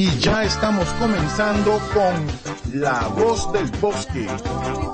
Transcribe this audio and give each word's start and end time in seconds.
Y 0.00 0.18
ya 0.18 0.44
estamos 0.44 0.88
comenzando 0.98 1.78
con 1.92 2.80
La 2.80 3.06
Voz 3.08 3.52
del 3.52 3.70
Bosque, 3.82 4.26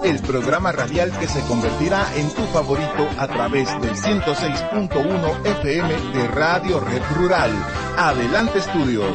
el 0.02 0.18
programa 0.18 0.73
radial 0.73 1.17
que 1.21 1.29
se 1.29 1.41
convertirá 1.42 2.13
en 2.17 2.29
tu 2.31 2.42
favorito 2.47 3.08
a 3.17 3.29
través 3.29 3.69
del 3.81 3.95
106.1 3.95 5.47
FM 5.47 5.95
de 6.13 6.27
Radio 6.27 6.81
Red 6.81 7.03
Rural. 7.15 7.53
Adelante 7.97 8.59
estudios. 8.59 9.14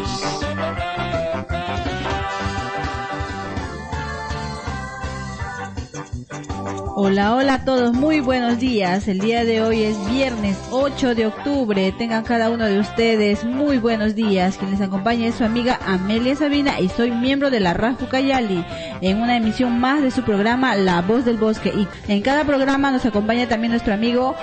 Hola, 6.93 7.35
hola 7.35 7.53
a 7.53 7.63
todos, 7.63 7.93
muy 7.93 8.19
buenos 8.19 8.59
días. 8.59 9.07
El 9.07 9.19
día 9.19 9.45
de 9.45 9.61
hoy 9.61 9.83
es 9.83 10.11
viernes 10.11 10.57
8 10.71 11.15
de 11.15 11.25
octubre. 11.25 11.93
Tengan 11.97 12.25
cada 12.25 12.49
uno 12.49 12.65
de 12.65 12.79
ustedes 12.79 13.45
muy 13.45 13.77
buenos 13.77 14.13
días. 14.13 14.57
Quien 14.57 14.71
les 14.71 14.81
acompaña 14.81 15.27
es 15.27 15.35
su 15.35 15.45
amiga 15.45 15.79
Amelia 15.85 16.35
Sabina 16.35 16.81
y 16.81 16.89
soy 16.89 17.09
miembro 17.11 17.49
de 17.49 17.61
la 17.61 17.73
Rafu 17.73 18.09
Cayali 18.09 18.65
en 18.99 19.21
una 19.21 19.37
emisión 19.37 19.79
más 19.79 20.03
de 20.03 20.11
su 20.11 20.23
programa 20.23 20.75
La 20.75 21.01
Voz 21.01 21.23
del 21.23 21.37
Bosque. 21.37 21.69
Y 21.73 21.87
en 22.11 22.21
cada 22.21 22.43
programa 22.43 22.91
nos 22.91 23.05
acompaña 23.05 23.47
también 23.47 23.71
nuestro 23.71 23.93
amigo 23.93 24.35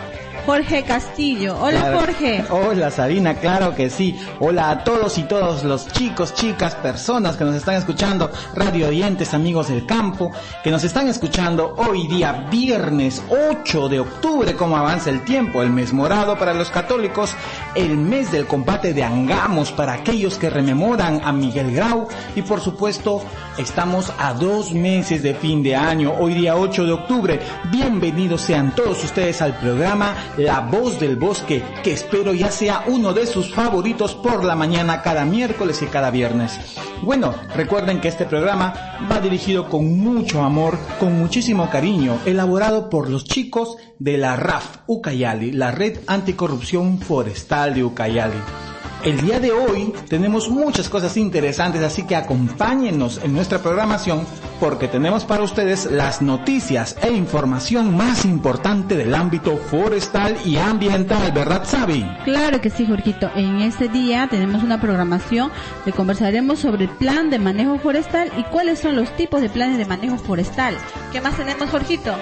Jorge 0.48 0.82
Castillo. 0.82 1.58
Hola 1.60 1.92
Jorge. 1.94 2.42
Hola 2.48 2.90
Sabina, 2.90 3.34
claro 3.34 3.74
que 3.74 3.90
sí. 3.90 4.18
Hola 4.40 4.70
a 4.70 4.82
todos 4.82 5.18
y 5.18 5.24
todos 5.24 5.62
los 5.62 5.88
chicos, 5.88 6.32
chicas, 6.32 6.74
personas 6.74 7.36
que 7.36 7.44
nos 7.44 7.54
están 7.54 7.74
escuchando, 7.74 8.30
radio 8.54 8.88
oyentes, 8.88 9.34
amigos 9.34 9.68
del 9.68 9.84
campo, 9.84 10.32
que 10.64 10.70
nos 10.70 10.84
están 10.84 11.06
escuchando 11.06 11.74
hoy 11.76 12.06
día 12.06 12.46
viernes 12.50 13.22
8 13.28 13.90
de 13.90 14.00
octubre, 14.00 14.54
como 14.54 14.78
avanza 14.78 15.10
el 15.10 15.22
tiempo, 15.22 15.60
el 15.60 15.68
mes 15.68 15.92
morado 15.92 16.38
para 16.38 16.54
los 16.54 16.70
católicos, 16.70 17.36
el 17.74 17.98
mes 17.98 18.32
del 18.32 18.46
combate 18.46 18.94
de 18.94 19.04
Angamos 19.04 19.70
para 19.70 19.92
aquellos 19.92 20.38
que 20.38 20.48
rememoran 20.48 21.20
a 21.24 21.30
Miguel 21.30 21.74
Grau 21.74 22.08
y 22.34 22.40
por 22.40 22.62
supuesto 22.62 23.22
estamos 23.58 24.14
a 24.18 24.32
dos 24.32 24.72
meses 24.72 25.22
de 25.22 25.34
fin 25.34 25.62
de 25.62 25.76
año, 25.76 26.14
hoy 26.18 26.32
día 26.32 26.56
8 26.56 26.86
de 26.86 26.92
octubre. 26.92 27.38
Bienvenidos 27.70 28.40
sean 28.40 28.74
todos 28.74 29.04
ustedes 29.04 29.42
al 29.42 29.54
programa 29.58 30.14
la 30.38 30.60
Voz 30.60 31.00
del 31.00 31.16
Bosque, 31.16 31.62
que 31.82 31.92
espero 31.92 32.32
ya 32.32 32.50
sea 32.50 32.84
uno 32.86 33.12
de 33.12 33.26
sus 33.26 33.52
favoritos 33.52 34.14
por 34.14 34.44
la 34.44 34.54
mañana 34.54 35.02
cada 35.02 35.24
miércoles 35.24 35.82
y 35.82 35.86
cada 35.86 36.10
viernes. 36.10 36.58
Bueno, 37.02 37.34
recuerden 37.56 38.00
que 38.00 38.08
este 38.08 38.24
programa 38.24 38.96
va 39.10 39.20
dirigido 39.20 39.68
con 39.68 39.98
mucho 39.98 40.42
amor, 40.42 40.78
con 41.00 41.18
muchísimo 41.18 41.68
cariño, 41.68 42.18
elaborado 42.24 42.88
por 42.88 43.10
los 43.10 43.24
chicos 43.24 43.76
de 43.98 44.16
la 44.16 44.36
RAF 44.36 44.78
Ucayali, 44.86 45.52
la 45.52 45.72
Red 45.72 45.98
Anticorrupción 46.06 47.00
Forestal 47.00 47.74
de 47.74 47.82
Ucayali. 47.82 48.67
El 49.04 49.20
día 49.20 49.38
de 49.38 49.52
hoy 49.52 49.94
tenemos 50.08 50.50
muchas 50.50 50.88
cosas 50.88 51.16
interesantes, 51.16 51.82
así 51.82 52.04
que 52.04 52.16
acompáñenos 52.16 53.20
en 53.22 53.32
nuestra 53.32 53.60
programación 53.60 54.26
porque 54.58 54.88
tenemos 54.88 55.24
para 55.24 55.44
ustedes 55.44 55.88
las 55.90 56.20
noticias 56.20 56.96
e 57.00 57.12
información 57.12 57.96
más 57.96 58.24
importante 58.24 58.96
del 58.96 59.14
ámbito 59.14 59.56
forestal 59.56 60.36
y 60.44 60.56
ambiental, 60.56 61.30
¿verdad, 61.30 61.62
Sabi? 61.64 62.04
Claro 62.24 62.60
que 62.60 62.70
sí, 62.70 62.86
Jorgito. 62.86 63.30
En 63.36 63.60
este 63.60 63.88
día 63.88 64.26
tenemos 64.28 64.64
una 64.64 64.80
programación 64.80 65.52
que 65.84 65.92
conversaremos 65.92 66.58
sobre 66.58 66.84
el 66.84 66.90
plan 66.90 67.30
de 67.30 67.38
manejo 67.38 67.78
forestal 67.78 68.32
y 68.36 68.42
cuáles 68.44 68.80
son 68.80 68.96
los 68.96 69.16
tipos 69.16 69.40
de 69.40 69.48
planes 69.48 69.78
de 69.78 69.86
manejo 69.86 70.18
forestal. 70.18 70.76
¿Qué 71.12 71.20
más 71.20 71.36
tenemos, 71.36 71.70
Jorgito? 71.70 72.16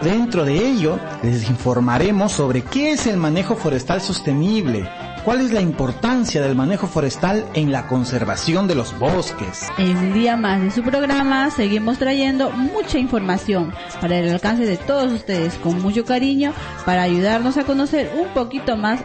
Dentro 0.00 0.44
de 0.44 0.54
ello, 0.54 1.00
les 1.24 1.50
informaremos 1.50 2.30
sobre 2.30 2.62
qué 2.62 2.92
es 2.92 3.08
el 3.08 3.16
manejo 3.16 3.56
forestal 3.56 4.00
sostenible, 4.00 4.88
cuál 5.28 5.42
es 5.42 5.52
la 5.52 5.60
importancia 5.60 6.40
del 6.40 6.54
manejo 6.54 6.86
forestal 6.86 7.44
en 7.52 7.70
la 7.70 7.86
conservación 7.86 8.66
de 8.66 8.74
los 8.74 8.98
bosques. 8.98 9.68
En 9.76 9.94
un 9.94 10.14
día 10.14 10.38
más 10.38 10.62
de 10.62 10.70
su 10.70 10.82
programa 10.82 11.50
seguimos 11.50 11.98
trayendo 11.98 12.50
mucha 12.50 12.98
información 12.98 13.74
para 14.00 14.16
el 14.16 14.30
alcance 14.30 14.64
de 14.64 14.78
todos 14.78 15.12
ustedes 15.12 15.56
con 15.56 15.82
mucho 15.82 16.06
cariño 16.06 16.54
para 16.86 17.02
ayudarnos 17.02 17.58
a 17.58 17.64
conocer 17.64 18.10
un 18.18 18.28
poquito 18.28 18.78
más 18.78 19.04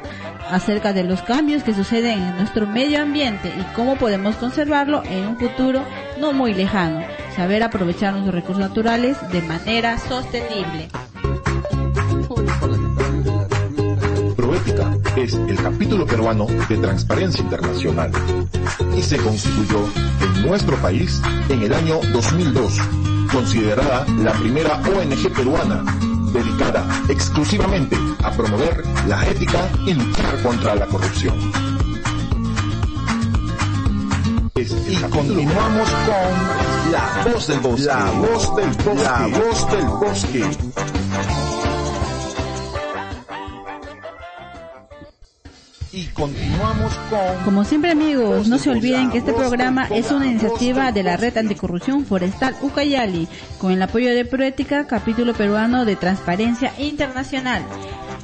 acerca 0.49 0.93
de 0.93 1.03
los 1.03 1.21
cambios 1.23 1.61
que 1.61 1.73
suceden 1.73 2.21
en 2.21 2.37
nuestro 2.37 2.67
medio 2.67 3.01
ambiente 3.01 3.49
y 3.49 3.75
cómo 3.75 3.97
podemos 3.97 4.37
conservarlo 4.37 5.03
en 5.03 5.27
un 5.27 5.37
futuro 5.37 5.81
no 6.21 6.31
muy 6.31 6.53
lejano 6.53 7.01
saber 7.35 7.63
aprovechar 7.63 8.13
nuestros 8.13 8.33
recursos 8.33 8.61
naturales 8.61 9.17
de 9.29 9.41
manera 9.41 9.97
sostenible. 9.97 10.87
Es 15.15 15.33
el 15.33 15.55
capítulo 15.57 16.05
peruano 16.05 16.47
de 16.67 16.77
Transparencia 16.77 17.43
Internacional 17.43 18.11
y 18.97 19.01
se 19.01 19.17
constituyó 19.17 19.87
en 20.21 20.47
nuestro 20.47 20.75
país 20.77 21.21
en 21.49 21.61
el 21.63 21.73
año 21.73 21.99
2002, 22.11 22.79
considerada 23.31 24.05
la 24.19 24.33
primera 24.33 24.75
ONG 24.77 25.33
peruana 25.35 25.83
dedicada 26.33 26.85
exclusivamente 27.09 27.95
a 28.23 28.31
promover 28.31 28.83
la 29.07 29.27
ética 29.27 29.69
y 29.85 29.93
luchar 29.93 30.41
contra 30.41 30.75
la 30.75 30.87
corrupción 30.87 31.35
y 34.87 34.95
continuamos 35.09 35.89
con 35.89 36.91
La 36.91 37.31
Voz 37.31 37.47
del 37.47 37.59
Bosque. 37.59 37.85
La 37.85 38.11
Voz 38.11 38.55
del 38.55 38.69
Bosque. 38.69 39.03
La 39.03 39.27
Voz 39.27 39.71
del 39.71 39.85
Bosque. 39.85 41.02
Continuamos 46.23 46.93
con... 47.09 47.43
Como 47.43 47.65
siempre 47.65 47.91
amigos, 47.91 48.47
no 48.47 48.57
se 48.57 48.69
olviden 48.69 49.11
que 49.11 49.17
este 49.17 49.33
programa 49.33 49.87
es 49.87 50.09
una 50.09 50.27
iniciativa 50.27 50.93
de 50.93 51.03
la 51.03 51.17
Red 51.17 51.37
Anticorrupción 51.37 52.05
Forestal 52.05 52.55
Ucayali, 52.61 53.27
con 53.57 53.71
el 53.73 53.81
apoyo 53.81 54.09
de 54.13 54.23
Proética, 54.23 54.87
capítulo 54.87 55.33
peruano 55.33 55.83
de 55.83 55.97
Transparencia 55.97 56.73
Internacional. 56.77 57.63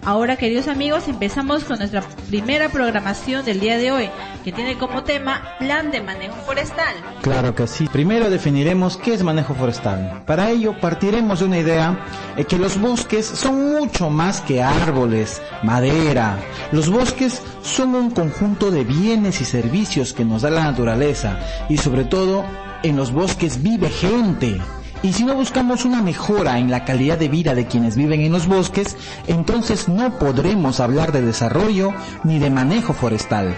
Ahora, 0.10 0.38
queridos 0.38 0.68
amigos, 0.68 1.08
empezamos 1.08 1.66
con 1.66 1.78
nuestra 1.78 2.02
primera 2.30 2.70
programación 2.70 3.46
del 3.46 3.60
día 3.60 3.78
de 3.78 3.92
hoy, 3.92 4.10
que 4.44 4.52
tiene 4.52 4.76
como 4.76 5.04
tema 5.04 5.56
Plan 5.60 5.92
de 5.92 6.02
Manejo 6.02 6.36
Forestal. 6.48 6.96
Claro 7.22 7.54
que 7.54 7.68
sí. 7.68 7.88
Primero 7.94 8.32
definiremos 8.32 8.98
qué 8.98 9.14
es 9.14 9.22
manejo 9.22 9.54
forestal. 9.54 10.24
Para 10.26 10.50
ello, 10.50 10.74
partiremos 10.82 11.42
de 11.42 11.46
una 11.46 11.60
idea 11.60 11.96
de 12.36 12.44
que 12.44 12.58
los 12.58 12.82
bosques 12.82 13.24
son 13.24 13.74
mucho 13.74 14.10
más 14.10 14.42
que 14.42 14.64
árboles, 14.64 15.44
madera. 15.62 16.40
Los 16.72 16.90
bosques 16.90 17.44
son 17.62 17.94
un 17.94 18.10
conjunto 18.10 18.72
de 18.72 18.86
bienes 18.86 19.42
y 19.42 19.46
servicios 19.46 20.14
que 20.14 20.26
nos 20.26 20.42
da 20.42 20.50
la 20.50 20.64
naturaleza 20.64 21.38
y 21.70 21.78
sobre 21.78 22.04
todo 22.04 22.46
en 22.82 22.98
los 22.98 23.12
bosques 23.12 23.62
vive 23.62 23.90
gente. 23.90 24.60
Y 25.02 25.14
si 25.14 25.24
no 25.24 25.34
buscamos 25.36 25.86
una 25.86 26.02
mejora 26.02 26.60
en 26.60 26.70
la 26.70 26.84
calidad 26.84 27.18
de 27.18 27.30
vida 27.30 27.56
de 27.56 27.68
quienes 27.68 27.96
viven 27.96 28.20
en 28.22 28.34
los 28.34 28.48
bosques, 28.48 28.98
entonces 29.28 29.88
no 29.88 30.20
podremos 30.20 30.82
hablar 30.82 31.14
de 31.14 31.22
desarrollo 31.22 31.94
ni 32.26 32.38
de 32.38 32.50
manejo 32.50 32.94
forestal. 32.94 33.56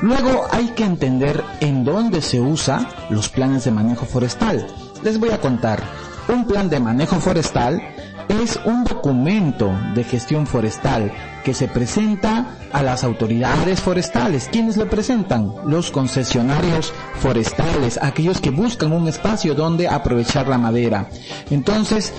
Luego 0.00 0.46
hay 0.52 0.68
que 0.68 0.84
entender 0.84 1.42
en 1.60 1.84
dónde 1.84 2.22
se 2.22 2.40
usa 2.40 2.88
los 3.10 3.28
planes 3.28 3.64
de 3.64 3.72
manejo 3.72 4.06
forestal. 4.06 4.66
Les 5.02 5.18
voy 5.18 5.30
a 5.30 5.40
contar. 5.40 5.82
Un 6.28 6.46
plan 6.46 6.68
de 6.68 6.78
manejo 6.78 7.16
forestal 7.16 7.82
es 8.28 8.58
un 8.64 8.84
documento 8.84 9.72
de 9.94 10.04
gestión 10.04 10.46
forestal 10.46 11.12
que 11.46 11.54
se 11.54 11.68
presenta 11.68 12.56
a 12.72 12.82
las 12.82 13.04
autoridades 13.04 13.80
forestales. 13.80 14.48
¿Quiénes 14.50 14.76
lo 14.76 14.90
presentan? 14.90 15.52
Los 15.64 15.92
concesionarios 15.92 16.92
forestales, 17.20 18.00
aquellos 18.02 18.40
que 18.40 18.50
buscan 18.50 18.90
un 18.90 19.06
espacio 19.06 19.54
donde 19.54 19.86
aprovechar 19.86 20.48
la 20.48 20.58
madera. 20.58 21.08
Entonces, 21.48 22.12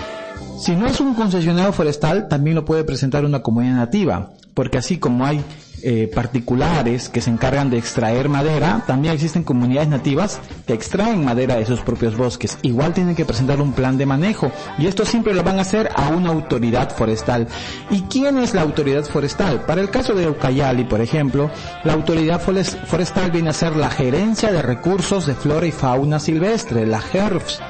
si 0.57 0.77
no 0.77 0.87
es 0.87 1.01
un 1.01 1.13
concesionario 1.13 1.73
forestal, 1.73 2.29
también 2.29 2.55
lo 2.55 2.63
puede 2.63 2.85
presentar 2.85 3.25
una 3.25 3.41
comunidad 3.43 3.75
nativa, 3.75 4.29
porque 4.53 4.77
así 4.77 4.97
como 4.97 5.25
hay 5.25 5.43
eh, 5.83 6.09
particulares 6.13 7.09
que 7.09 7.21
se 7.21 7.29
encargan 7.29 7.69
de 7.69 7.77
extraer 7.77 8.29
madera, 8.29 8.83
también 8.87 9.13
existen 9.13 9.43
comunidades 9.43 9.89
nativas 9.89 10.39
que 10.65 10.73
extraen 10.73 11.23
madera 11.23 11.55
de 11.55 11.65
sus 11.65 11.81
propios 11.81 12.17
bosques. 12.17 12.57
Igual 12.61 12.93
tienen 12.93 13.15
que 13.15 13.25
presentar 13.25 13.61
un 13.61 13.73
plan 13.73 13.97
de 13.97 14.05
manejo 14.05 14.51
y 14.77 14.87
esto 14.87 15.05
siempre 15.05 15.33
lo 15.33 15.43
van 15.43 15.59
a 15.59 15.61
hacer 15.61 15.89
a 15.95 16.09
una 16.09 16.29
autoridad 16.29 16.89
forestal. 16.89 17.47
¿Y 17.89 18.01
quién 18.03 18.37
es 18.37 18.53
la 18.53 18.61
autoridad 18.61 19.05
forestal? 19.05 19.65
Para 19.65 19.81
el 19.81 19.89
caso 19.89 20.13
de 20.13 20.29
Ucayali, 20.29 20.85
por 20.85 21.01
ejemplo, 21.01 21.49
la 21.83 21.93
autoridad 21.93 22.41
forestal 22.41 23.31
viene 23.31 23.49
a 23.49 23.53
ser 23.53 23.75
la 23.75 23.89
gerencia 23.89 24.51
de 24.51 24.61
recursos 24.61 25.25
de 25.25 25.35
flora 25.35 25.67
y 25.67 25.71
fauna 25.71 26.19
silvestre, 26.19 26.85
la 26.85 27.01
GERFS 27.01 27.61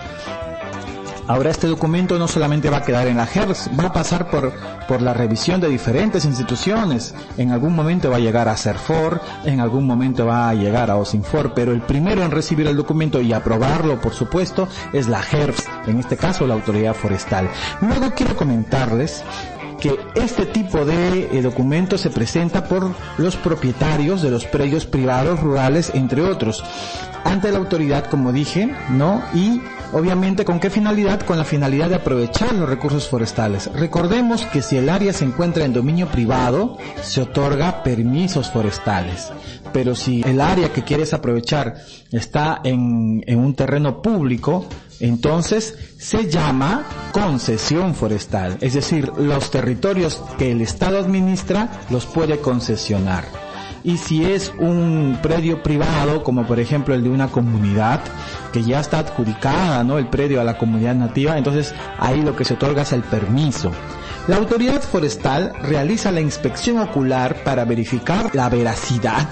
Ahora 1.28 1.52
este 1.52 1.68
documento 1.68 2.18
no 2.18 2.28
solamente 2.30 2.70
va 2.70 2.78
a 2.78 2.84
quedar 2.84 3.08
en 3.08 3.18
la 3.18 3.26
GERS, 3.26 3.70
va 3.78 3.88
a 3.88 3.94
pasar 3.94 4.30
por, 4.30 4.54
por 4.88 5.02
la 5.02 5.14
revisión 5.14 5.60
de 5.60 5.68
diferentes 5.68 6.24
instituciones. 6.24 7.14
En 7.38 7.52
algún 7.52 7.76
momento 7.76 8.10
va 8.10 8.16
a 8.16 8.20
llegar 8.20 8.48
a 8.48 8.56
CERFOR, 8.56 9.20
en 9.44 9.60
algún 9.60 9.86
momento 9.86 10.26
va 10.26 10.48
a 10.48 10.54
llegar 10.54 10.90
a 10.90 10.96
OSINFOR, 10.96 11.54
pero 11.54 11.74
el 11.74 11.82
primero 11.82 12.24
en 12.24 12.32
recibir 12.32 12.68
el 12.68 12.78
documento 12.78 13.20
y 13.20 13.34
aprobarlo, 13.34 14.00
por 14.00 14.14
supuesto, 14.14 14.70
es 14.94 15.10
la 15.10 15.22
GERS, 15.22 15.66
en 15.88 16.00
este 16.00 16.16
caso 16.16 16.48
la 16.48 16.54
Autoridad 16.54 16.94
Forestal. 16.94 17.50
Luego 17.82 18.14
quiero 18.16 18.36
comentarles 18.38 19.22
que 19.80 19.98
este 20.16 20.46
tipo 20.46 20.86
de 20.86 21.30
eh, 21.32 21.42
documento 21.42 21.98
se 21.98 22.10
presenta 22.10 22.66
por 22.66 22.92
los 23.18 23.36
propietarios 23.36 24.22
de 24.22 24.32
los 24.32 24.46
predios 24.46 24.86
privados 24.86 25.40
rurales, 25.40 25.92
entre 25.94 26.22
otros, 26.22 26.64
ante 27.24 27.52
la 27.52 27.58
autoridad, 27.58 28.06
como 28.10 28.32
dije, 28.32 28.74
¿no? 28.90 29.22
Y 29.34 29.62
obviamente 29.94 30.46
con 30.46 30.60
qué 30.60 30.70
finalidad? 30.70 31.22
Con 31.22 31.38
la 31.38 31.44
finalidad 31.44 31.90
de 31.90 31.96
aprovechar 31.96 32.54
los 32.54 32.70
recursos 32.70 33.08
forestales. 33.08 33.70
Recordemos 33.74 34.46
que 34.46 34.62
si 34.62 34.78
el 34.78 34.90
área 34.90 35.14
se 35.14 35.26
encuentra 35.26 35.66
en 35.66 35.74
dominio 35.74 36.08
privado, 36.08 36.78
se 37.02 37.22
otorga 37.22 37.84
permisos 37.84 38.50
forestales. 38.50 39.32
Pero 39.74 39.96
si 39.96 40.22
el 40.24 40.42
área 40.42 40.72
que 40.72 40.84
quieres 40.84 41.14
aprovechar 41.14 41.76
está 42.12 42.62
en 42.64 43.22
un 43.28 43.54
terreno 43.54 44.02
público, 44.02 44.66
entonces 45.00 45.76
se 45.98 46.30
llama 46.30 46.86
concesión 47.12 47.96
forestal, 47.96 48.58
es 48.62 48.74
decir, 48.74 49.12
los 49.18 49.52
territorios 49.52 50.22
que 50.38 50.52
el 50.52 50.62
Estado 50.62 51.00
administra 51.00 51.70
los 51.90 52.06
puede 52.06 52.40
concesionar. 52.40 53.26
Y 53.84 53.98
si 53.98 54.26
es 54.26 54.52
un 54.60 55.20
predio 55.22 55.64
privado, 55.64 56.24
como 56.24 56.46
por 56.46 56.60
ejemplo 56.60 56.94
el 56.94 57.04
de 57.04 57.10
una 57.10 57.30
comunidad, 57.30 58.02
que 58.52 58.64
ya 58.64 58.80
está 58.80 59.00
adjudicada, 59.00 59.84
¿no? 59.84 59.98
El 59.98 60.10
predio 60.10 60.42
a 60.42 60.44
la 60.44 60.58
comunidad 60.58 60.96
nativa, 60.96 61.38
entonces 61.38 61.74
ahí 61.98 62.22
lo 62.22 62.36
que 62.36 62.44
se 62.44 62.56
otorga 62.56 62.82
es 62.82 62.92
el 62.92 63.04
permiso. 63.04 63.72
La 64.28 64.36
autoridad 64.36 64.82
forestal 64.82 65.54
realiza 65.62 66.12
la 66.12 66.20
inspección 66.20 66.80
ocular 66.80 67.44
para 67.46 67.64
verificar 67.64 68.36
la 68.36 68.50
veracidad 68.50 69.30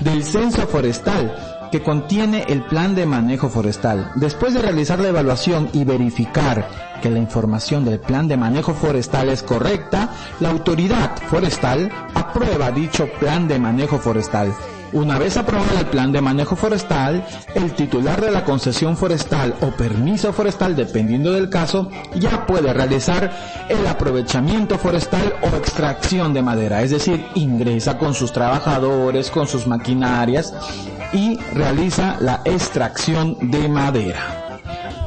del 0.00 0.24
censo 0.24 0.66
forestal 0.66 1.59
que 1.70 1.82
contiene 1.82 2.44
el 2.48 2.62
plan 2.64 2.94
de 2.94 3.06
manejo 3.06 3.48
forestal. 3.48 4.12
Después 4.16 4.54
de 4.54 4.62
realizar 4.62 4.98
la 4.98 5.08
evaluación 5.08 5.68
y 5.72 5.84
verificar 5.84 6.68
que 7.00 7.10
la 7.10 7.18
información 7.18 7.84
del 7.84 8.00
plan 8.00 8.28
de 8.28 8.36
manejo 8.36 8.74
forestal 8.74 9.28
es 9.28 9.42
correcta, 9.42 10.10
la 10.40 10.50
autoridad 10.50 11.16
forestal 11.28 11.90
aprueba 12.14 12.70
dicho 12.70 13.08
plan 13.18 13.48
de 13.48 13.58
manejo 13.58 13.98
forestal. 13.98 14.54
Una 14.92 15.18
vez 15.18 15.36
aprobado 15.36 15.78
el 15.78 15.86
plan 15.86 16.10
de 16.10 16.20
manejo 16.20 16.56
forestal, 16.56 17.24
el 17.54 17.72
titular 17.74 18.20
de 18.20 18.32
la 18.32 18.44
concesión 18.44 18.96
forestal 18.96 19.54
o 19.60 19.70
permiso 19.70 20.32
forestal, 20.32 20.74
dependiendo 20.74 21.32
del 21.32 21.48
caso, 21.48 21.90
ya 22.16 22.44
puede 22.44 22.72
realizar 22.72 23.30
el 23.68 23.86
aprovechamiento 23.86 24.78
forestal 24.78 25.32
o 25.42 25.56
extracción 25.56 26.34
de 26.34 26.42
madera, 26.42 26.82
es 26.82 26.90
decir, 26.90 27.24
ingresa 27.36 27.98
con 27.98 28.14
sus 28.14 28.32
trabajadores, 28.32 29.30
con 29.30 29.46
sus 29.46 29.68
maquinarias 29.68 30.52
y 31.12 31.38
realiza 31.54 32.16
la 32.20 32.40
extracción 32.44 33.36
de 33.50 33.68
madera. 33.68 34.39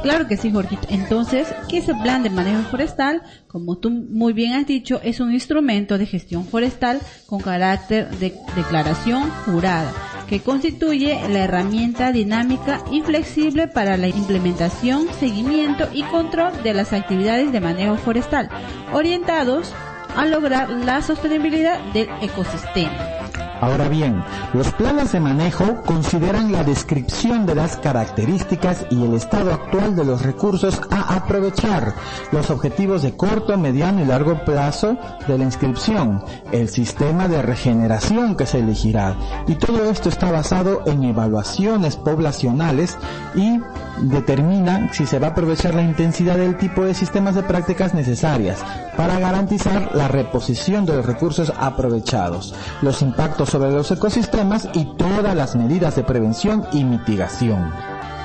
Claro 0.04 0.28
que 0.28 0.36
sí, 0.36 0.52
Jorgito. 0.52 0.86
Entonces, 0.90 1.48
¿qué 1.66 1.78
es 1.78 1.88
el 1.88 1.98
plan 2.02 2.22
de 2.22 2.28
manejo 2.28 2.62
forestal? 2.64 3.22
Como 3.48 3.78
tú 3.78 3.88
muy 3.88 4.34
bien 4.34 4.52
has 4.52 4.66
dicho, 4.66 5.00
es 5.02 5.18
un 5.18 5.32
instrumento 5.32 5.96
de 5.96 6.04
gestión 6.04 6.44
forestal 6.44 7.00
con 7.26 7.40
carácter 7.40 8.10
de 8.18 8.34
declaración 8.54 9.30
jurada, 9.46 9.90
que 10.28 10.40
constituye 10.40 11.18
la 11.30 11.44
herramienta 11.44 12.12
dinámica 12.12 12.84
y 12.92 13.00
flexible 13.00 13.66
para 13.66 13.96
la 13.96 14.08
implementación, 14.08 15.06
seguimiento 15.18 15.88
y 15.94 16.02
control 16.02 16.52
de 16.62 16.74
las 16.74 16.92
actividades 16.92 17.50
de 17.50 17.60
manejo 17.62 17.96
forestal, 17.96 18.50
orientados 18.92 19.72
a 20.14 20.26
lograr 20.26 20.68
la 20.68 21.00
sostenibilidad 21.00 21.80
del 21.94 22.10
ecosistema. 22.20 23.23
Ahora 23.64 23.88
bien, 23.88 24.22
los 24.52 24.70
planes 24.72 25.12
de 25.12 25.20
manejo 25.20 25.80
consideran 25.86 26.52
la 26.52 26.62
descripción 26.64 27.46
de 27.46 27.54
las 27.54 27.78
características 27.78 28.84
y 28.90 29.02
el 29.02 29.14
estado 29.14 29.54
actual 29.54 29.96
de 29.96 30.04
los 30.04 30.20
recursos 30.20 30.82
a 30.90 31.16
aprovechar, 31.16 31.94
los 32.30 32.50
objetivos 32.50 33.00
de 33.00 33.16
corto, 33.16 33.56
mediano 33.56 34.02
y 34.02 34.04
largo 34.04 34.44
plazo 34.44 34.98
de 35.26 35.38
la 35.38 35.44
inscripción, 35.44 36.22
el 36.52 36.68
sistema 36.68 37.26
de 37.26 37.40
regeneración 37.40 38.36
que 38.36 38.44
se 38.44 38.58
elegirá. 38.58 39.16
Y 39.46 39.54
todo 39.54 39.88
esto 39.90 40.10
está 40.10 40.30
basado 40.30 40.82
en 40.84 41.02
evaluaciones 41.02 41.96
poblacionales 41.96 42.98
y 43.34 43.62
determina 44.02 44.92
si 44.92 45.06
se 45.06 45.18
va 45.18 45.28
a 45.28 45.30
aprovechar 45.30 45.74
la 45.74 45.82
intensidad 45.82 46.36
del 46.36 46.58
tipo 46.58 46.84
de 46.84 46.92
sistemas 46.92 47.34
de 47.34 47.44
prácticas 47.44 47.94
necesarias 47.94 48.62
para 48.96 49.18
garantizar 49.18 49.94
la 49.94 50.08
reposición 50.08 50.84
de 50.84 50.96
los 50.96 51.06
recursos 51.06 51.52
aprovechados, 51.56 52.54
los 52.82 53.02
impactos 53.02 53.53
sobre 53.54 53.70
los 53.70 53.88
ecosistemas 53.92 54.68
y 54.74 54.84
todas 54.96 55.36
las 55.36 55.54
medidas 55.54 55.94
de 55.94 56.02
prevención 56.02 56.66
y 56.72 56.82
mitigación. 56.82 57.72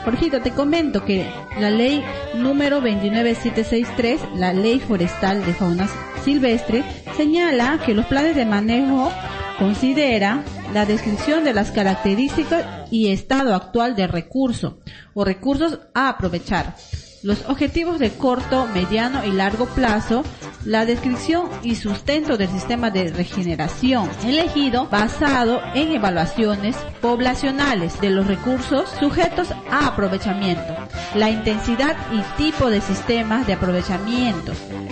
Jorgito, 0.04 0.42
te 0.42 0.50
comento 0.50 1.06
que 1.06 1.30
la 1.60 1.70
ley 1.70 2.04
número 2.34 2.82
29763, 2.82 4.22
la 4.38 4.54
ley 4.54 4.80
forestal 4.80 5.46
de 5.46 5.54
fauna 5.54 5.88
silvestre, 6.26 6.84
señala 7.16 7.80
que 7.86 7.94
los 7.94 8.08
planes 8.08 8.36
de 8.36 8.48
manejo 8.48 9.12
considera 9.60 10.44
la 10.74 10.88
descripción 10.88 11.44
de 11.44 11.54
las 11.54 11.70
características 11.70 12.90
y 12.90 13.10
estado 13.10 13.54
actual 13.54 13.96
de 13.96 14.08
recurso 14.08 14.80
o 15.14 15.26
recursos 15.26 15.80
a 15.94 16.10
aprovechar, 16.10 16.76
los 17.24 17.46
objetivos 17.48 18.00
de 18.00 18.12
corto, 18.12 18.68
mediano 18.74 19.26
y 19.26 19.32
largo 19.32 19.66
plazo, 19.68 20.24
la 20.66 20.86
descripción 20.86 21.50
y 21.64 21.76
sustento 21.76 22.38
del 22.38 22.50
sistema 22.50 22.92
de 22.92 23.12
regeneración 23.12 24.10
elegido 24.26 24.88
basado 24.88 25.62
en 25.74 25.92
evaluaciones 25.94 26.76
poblacionales 27.02 28.00
de 28.02 28.10
los 28.10 28.28
recursos 28.28 28.90
sujetos 29.00 29.52
a 29.72 29.88
aprovechamiento, 29.88 30.76
la 31.16 31.30
intensidad 31.30 31.96
y 32.12 32.22
tipo 32.42 32.70
de 32.70 32.82
sistemas 32.82 33.48
de 33.48 33.54
aprovechamiento, 33.54 34.52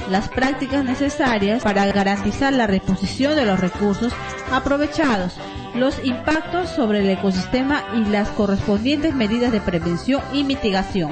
las 0.09 0.29
prácticas 0.29 0.83
necesarias 0.83 1.63
para 1.63 1.85
garantizar 1.87 2.53
la 2.53 2.67
reposición 2.67 3.35
de 3.35 3.45
los 3.45 3.59
recursos 3.59 4.13
aprovechados, 4.51 5.33
los 5.75 6.03
impactos 6.03 6.69
sobre 6.69 6.99
el 6.99 7.09
ecosistema 7.09 7.83
y 7.95 8.09
las 8.09 8.29
correspondientes 8.29 9.13
medidas 9.13 9.51
de 9.51 9.61
prevención 9.61 10.21
y 10.33 10.43
mitigación. 10.43 11.11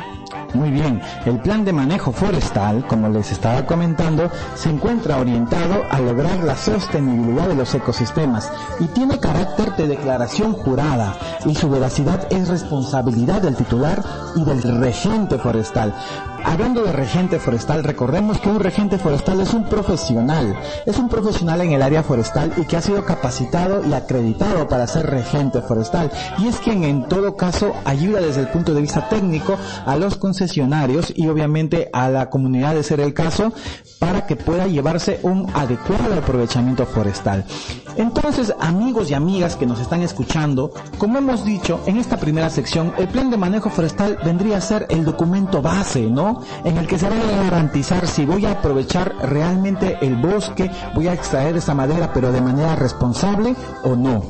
Muy 0.54 0.72
bien, 0.72 1.02
el 1.26 1.40
plan 1.40 1.66
de 1.66 1.74
manejo 1.74 2.12
forestal, 2.12 2.86
como 2.88 3.10
les 3.10 3.32
estaba 3.32 3.66
comentando, 3.66 4.30
se 4.56 4.70
encuentra 4.70 5.18
orientado 5.18 5.84
a 5.90 6.00
lograr 6.00 6.40
la 6.44 6.56
sostenibilidad 6.56 7.48
de 7.48 7.56
los 7.56 7.74
ecosistemas 7.74 8.52
y 8.80 8.86
tiene 8.88 9.20
carácter 9.20 9.76
de 9.76 9.88
declaración 9.88 10.54
jurada 10.54 11.18
y 11.46 11.56
su 11.56 11.70
veracidad 11.70 12.28
es 12.32 12.48
responsabilidad 12.48 13.42
del 13.42 13.56
titular 13.56 14.02
y 14.36 14.46
del 14.46 14.62
regente 14.62 15.38
forestal. 15.38 15.94
Hablando 16.46 16.84
de 16.84 16.92
regente 16.92 17.40
forestal, 17.40 17.84
recordemos 17.84 18.40
que 18.40 18.50
un 18.50 18.60
regente 18.60 19.00
forestal 19.00 19.42
es 19.42 19.52
un 19.56 19.64
profesional, 19.64 20.56
es 20.86 21.00
un 21.00 21.10
profesional 21.10 21.60
en 21.62 21.72
el 21.72 21.82
área 21.82 22.04
forestal 22.04 22.54
y 22.56 22.66
que 22.66 22.78
ha 22.78 22.82
sido 22.82 23.04
capacitado 23.04 23.84
y 23.84 23.94
acreditado 23.94 24.68
para 24.68 24.86
ser 24.86 25.08
regente 25.08 25.62
forestal 25.64 26.12
y 26.38 26.48
es 26.48 26.58
quien 26.58 26.84
en 26.84 27.08
todo 27.08 27.36
caso 27.36 27.74
ayuda 27.84 28.22
desde 28.22 28.42
el 28.42 28.50
punto 28.50 28.76
de 28.76 28.82
vista 28.82 29.10
técnico 29.10 29.58
a 29.88 29.96
los 29.96 30.18
concesionarios 30.18 30.45
y 31.16 31.28
obviamente 31.28 31.90
a 31.92 32.10
la 32.10 32.30
comunidad 32.30 32.76
de 32.76 32.84
ser 32.84 33.00
el 33.00 33.14
caso 33.14 33.54
para 34.00 34.26
que 34.26 34.36
pueda 34.36 34.68
llevarse 34.68 35.20
un 35.24 35.50
adecuado 35.54 36.14
aprovechamiento 36.26 36.86
forestal. 36.86 37.46
Entonces, 37.98 38.54
amigos 38.60 39.10
y 39.10 39.14
amigas 39.14 39.56
que 39.56 39.66
nos 39.66 39.80
están 39.80 40.02
escuchando, 40.02 40.72
como 40.98 41.18
hemos 41.18 41.46
dicho 41.46 41.80
en 41.86 41.98
esta 41.98 42.18
primera 42.18 42.50
sección, 42.50 42.94
el 42.98 43.08
plan 43.08 43.30
de 43.30 43.38
manejo 43.38 43.70
forestal 43.70 44.18
vendría 44.24 44.58
a 44.58 44.62
ser 44.62 44.86
el 44.90 45.06
documento 45.06 45.62
base, 45.62 46.02
¿no? 46.02 46.42
En 46.64 46.78
el 46.78 46.88
que 46.88 46.98
se 46.98 47.10
va 47.10 47.16
a 47.16 47.44
garantizar 47.44 48.08
si 48.08 48.26
voy 48.26 48.46
a 48.46 48.52
aprovechar 48.52 49.16
realmente 49.24 49.98
el 50.02 50.16
bosque, 50.18 50.70
voy 50.94 51.08
a 51.08 51.14
extraer 51.14 51.56
esa 51.56 51.74
madera, 51.74 52.12
pero 52.14 52.32
de 52.32 52.42
manera 52.42 52.76
responsable 52.76 53.56
o 53.84 53.96
no. 53.96 54.24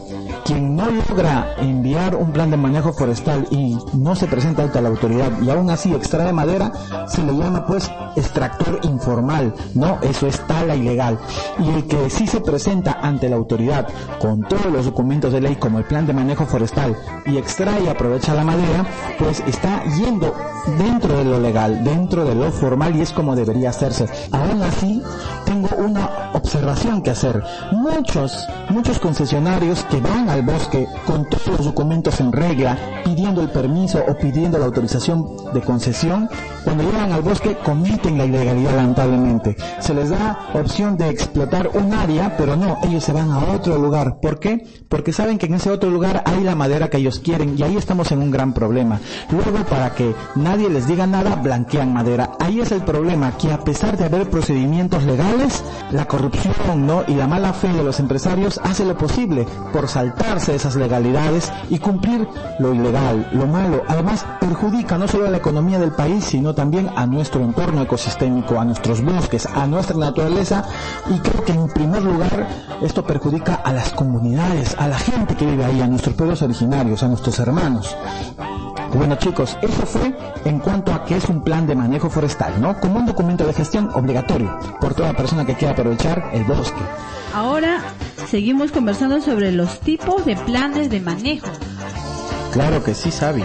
Quien 0.46 0.76
no 0.76 0.86
logra 0.92 1.56
enviar 1.58 2.16
un 2.16 2.32
plan 2.32 2.52
de 2.52 2.58
manejo 2.58 2.94
forestal 2.94 3.48
y 3.50 3.80
no 3.94 4.16
se 4.16 4.28
presenta 4.28 4.62
ante 4.62 4.80
la 4.80 4.90
autoridad 4.90 5.32
y 5.42 5.50
aún 5.50 5.72
así 5.72 5.92
extrae 5.92 6.32
madera, 6.32 6.72
se 7.08 7.24
le 7.24 7.34
llama 7.34 7.66
pues 7.66 7.92
extractor 8.16 8.80
informal, 8.84 9.56
¿no? 9.74 9.98
Eso 10.04 10.28
es 10.28 10.40
tala 10.46 10.76
ilegal. 10.76 11.18
Y 11.58 11.70
el 11.70 11.88
que 11.88 12.12
sí 12.12 12.28
se 12.28 12.42
presenta 12.42 13.00
ante 13.02 13.28
la 13.28 13.38
autoridad 13.38 13.88
con 14.20 14.44
todos 14.44 14.68
los 14.68 14.86
documentos 14.86 15.34
de 15.34 15.42
ley 15.42 15.56
como 15.56 15.80
el 15.80 15.86
plan 15.86 16.06
de 16.06 16.14
manejo 16.14 16.46
forestal 16.46 16.96
y 17.26 17.38
extrae 17.38 17.84
y 17.84 17.88
aprovecha 17.88 18.36
la 18.36 18.44
madera, 18.44 18.86
pues 19.18 19.42
está 19.48 19.84
yendo 19.98 20.32
dentro 20.78 21.18
de 21.18 21.26
lo 21.26 21.40
legal, 21.40 21.84
dentro 21.84 22.24
de 22.24 22.36
lo 22.36 22.52
formal 22.52 22.96
y 22.96 23.02
es 23.02 23.12
como 23.12 23.36
debería 23.36 23.72
hacerse. 23.72 24.08
Aún 24.32 24.62
así, 24.62 25.02
tengo 25.46 25.70
una 25.78 26.32
observación 26.46 27.02
que 27.02 27.10
hacer. 27.10 27.44
Muchos, 27.72 28.48
muchos 28.70 29.00
concesionarios 29.00 29.84
que 29.86 30.00
van 30.00 30.30
al 30.30 30.44
bosque 30.44 30.88
con 31.08 31.28
todos 31.28 31.48
los 31.48 31.66
documentos 31.66 32.20
en 32.20 32.32
regla, 32.32 32.78
pidiendo 33.04 33.42
el 33.42 33.50
permiso 33.50 34.04
o 34.08 34.16
pidiendo 34.16 34.60
la 34.60 34.66
autorización 34.66 35.26
de 35.54 35.62
concesión, 35.62 36.30
cuando 36.64 36.84
llegan 36.84 37.12
al 37.12 37.24
bosque 37.24 37.58
cometen 37.64 38.20
la 38.20 38.26
ilegalidad 38.26 38.76
lamentablemente. 38.76 39.56
Se 39.80 39.96
les 39.96 40.12
da 40.12 40.52
opción 40.54 40.98
de 40.98 41.10
explotar 41.10 41.72
un 41.74 41.92
área, 41.94 42.38
pero 42.38 42.56
no, 42.56 42.78
ellos 42.84 43.04
se 43.04 43.12
van 43.12 43.32
a 43.32 43.40
otro 43.40 43.80
lugar. 43.80 44.20
¿Por 44.22 44.40
qué? 44.40 44.68
Porque 44.88 45.14
saben 45.14 45.40
que 45.40 45.48
en 45.48 45.56
ese 45.56 45.72
otro 45.72 45.90
lugar 45.90 46.22
hay 46.26 46.44
la 46.44 46.56
madera 46.56 46.90
que 46.90 46.98
ellos 46.98 47.20
quieren 47.20 47.56
y 47.58 47.64
ahí 47.64 47.76
estamos 47.76 48.12
en 48.12 48.22
un 48.22 48.30
gran 48.30 48.54
problema. 48.54 49.00
Luego, 49.32 49.66
para 49.68 49.96
que 49.96 50.14
nadie 50.36 50.70
les 50.70 50.88
diga 50.88 51.08
nada, 51.08 51.36
blanquean 51.36 51.92
madera. 51.92 52.34
Ahí 52.40 52.60
es 52.60 52.72
el 52.72 52.82
problema, 52.82 53.36
que 53.36 53.52
a 53.52 53.60
pesar 53.60 53.98
de 53.98 54.06
haber 54.06 54.30
procedimientos 54.30 55.04
legales, 55.04 55.64
la 55.92 56.06
corrupción 56.06 56.35
y 57.08 57.16
la 57.16 57.28
mala 57.28 57.54
fe 57.54 57.70
de 57.70 57.84
los 57.84 58.00
empresarios 58.00 58.60
hace 58.64 58.86
lo 58.86 58.98
posible 58.98 59.46
por 59.72 59.88
saltarse 59.88 60.56
esas 60.56 60.76
legalidades 60.76 61.52
y 61.70 61.80
cumplir 61.80 62.28
lo 62.60 62.74
ilegal, 62.74 63.30
lo 63.34 63.48
malo. 63.48 63.84
Además, 63.88 64.26
perjudica 64.40 64.98
no 64.98 65.08
solo 65.08 65.28
a 65.28 65.30
la 65.30 65.38
economía 65.38 65.80
del 65.80 65.92
país, 65.92 66.26
sino 66.26 66.54
también 66.54 66.90
a 66.96 67.06
nuestro 67.06 67.42
entorno 67.42 67.82
ecosistémico, 67.82 68.60
a 68.60 68.66
nuestros 68.66 69.02
bosques, 69.04 69.46
a 69.46 69.66
nuestra 69.68 69.98
naturaleza 69.98 70.66
y 71.10 71.20
creo 71.20 71.44
que 71.46 71.54
en 71.54 71.68
primer 71.68 72.04
lugar 72.04 72.48
esto 72.82 73.04
perjudica 73.04 73.56
a 73.56 73.72
las 73.72 73.92
comunidades, 73.92 74.76
a 74.78 74.88
la 74.88 74.98
gente 74.98 75.36
que 75.36 75.46
vive 75.46 75.66
ahí, 75.66 75.82
a 75.82 75.88
nuestros 75.88 76.16
pueblos 76.16 76.42
originarios, 76.42 77.04
a 77.04 77.08
nuestros 77.08 77.40
hermanos. 77.40 77.96
Bueno 78.96 79.16
chicos, 79.18 79.58
eso 79.62 79.86
fue 79.86 80.14
en 80.46 80.60
cuanto 80.60 80.94
a 80.94 81.04
que 81.04 81.18
es 81.18 81.28
un 81.28 81.44
plan 81.44 81.68
de 81.68 81.76
manejo 81.76 82.10
forestal, 82.10 82.62
¿no? 82.62 82.80
Como 82.80 82.98
un 82.98 83.06
documento 83.06 83.46
de 83.46 83.54
gestión 83.54 83.90
obligatorio 83.94 84.58
por 84.80 84.94
toda 84.94 85.12
persona 85.14 85.46
que 85.46 85.56
quiera 85.56 85.74
aprovechar 85.74 86.30
el 86.34 86.46
bosque. 86.46 86.80
Ahora 87.34 87.82
seguimos 88.28 88.72
conversando 88.72 89.20
sobre 89.20 89.52
los 89.52 89.82
tipos 89.82 90.26
de 90.26 90.38
planes 90.38 90.90
de 90.90 91.02
manejo. 91.02 91.48
Claro 92.54 92.82
que 92.86 92.96
sí, 92.96 93.12
Sabi 93.12 93.44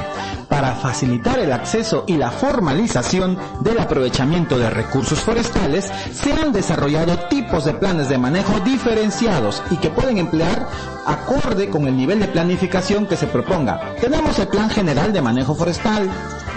para 0.51 0.75
facilitar 0.75 1.39
el 1.39 1.53
acceso 1.53 2.05
y 2.09 2.17
la 2.17 2.31
formalización 2.31 3.39
del 3.61 3.79
aprovechamiento 3.79 4.59
de 4.59 4.69
recursos 4.69 5.21
forestales, 5.21 5.91
se 6.13 6.33
han 6.33 6.53
desarrollado 6.53 7.17
tipos 7.29 7.65
de 7.65 7.73
planes 7.73 8.09
de 8.09 8.19
manejo 8.19 8.59
diferenciados 8.61 9.63
y 9.71 9.77
que 9.77 9.91
pueden 9.91 10.19
emplear 10.19 10.69
acorde 11.07 11.71
con 11.71 11.87
el 11.87 11.97
nivel 11.97 12.19
de 12.19 12.27
planificación 12.27 13.07
que 13.07 13.17
se 13.17 13.29
proponga. 13.29 13.95
Tenemos 14.01 14.39
el 14.41 14.49
Plan 14.49 14.69
General 14.69 15.13
de 15.13 15.23
Manejo 15.23 15.55
Forestal, 15.55 16.11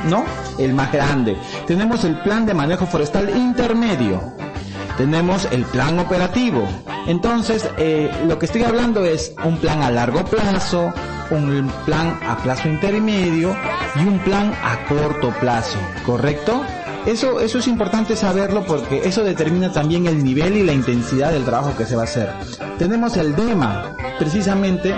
¿no? 0.09 0.25
El 0.57 0.73
más 0.73 0.91
grande. 0.91 1.37
Tenemos 1.67 2.03
el 2.03 2.19
Plan 2.21 2.47
de 2.47 2.55
Manejo 2.55 2.87
Forestal 2.87 3.29
Intermedio. 3.29 4.33
Tenemos 4.97 5.47
el 5.51 5.65
Plan 5.65 5.99
Operativo. 5.99 6.67
Entonces, 7.05 7.69
eh, 7.77 8.11
lo 8.27 8.39
que 8.39 8.47
estoy 8.47 8.63
hablando 8.63 9.05
es 9.05 9.35
un 9.43 9.57
plan 9.57 9.83
a 9.83 9.91
largo 9.91 10.23
plazo, 10.25 10.93
un 11.35 11.71
plan 11.85 12.19
a 12.25 12.37
plazo 12.37 12.67
intermedio 12.67 13.55
y 13.95 14.07
un 14.07 14.19
plan 14.19 14.53
a 14.63 14.85
corto 14.87 15.33
plazo, 15.39 15.79
¿correcto? 16.05 16.63
Eso, 17.05 17.41
eso 17.41 17.59
es 17.59 17.67
importante 17.67 18.15
saberlo 18.15 18.65
porque 18.65 19.01
eso 19.03 19.23
determina 19.23 19.71
también 19.71 20.05
el 20.05 20.23
nivel 20.23 20.55
y 20.55 20.63
la 20.63 20.73
intensidad 20.73 21.31
del 21.33 21.43
trabajo 21.43 21.75
que 21.77 21.85
se 21.85 21.95
va 21.95 22.03
a 22.03 22.05
hacer. 22.05 22.29
Tenemos 22.77 23.17
el 23.17 23.35
DEMA, 23.35 23.95
precisamente 24.17 24.95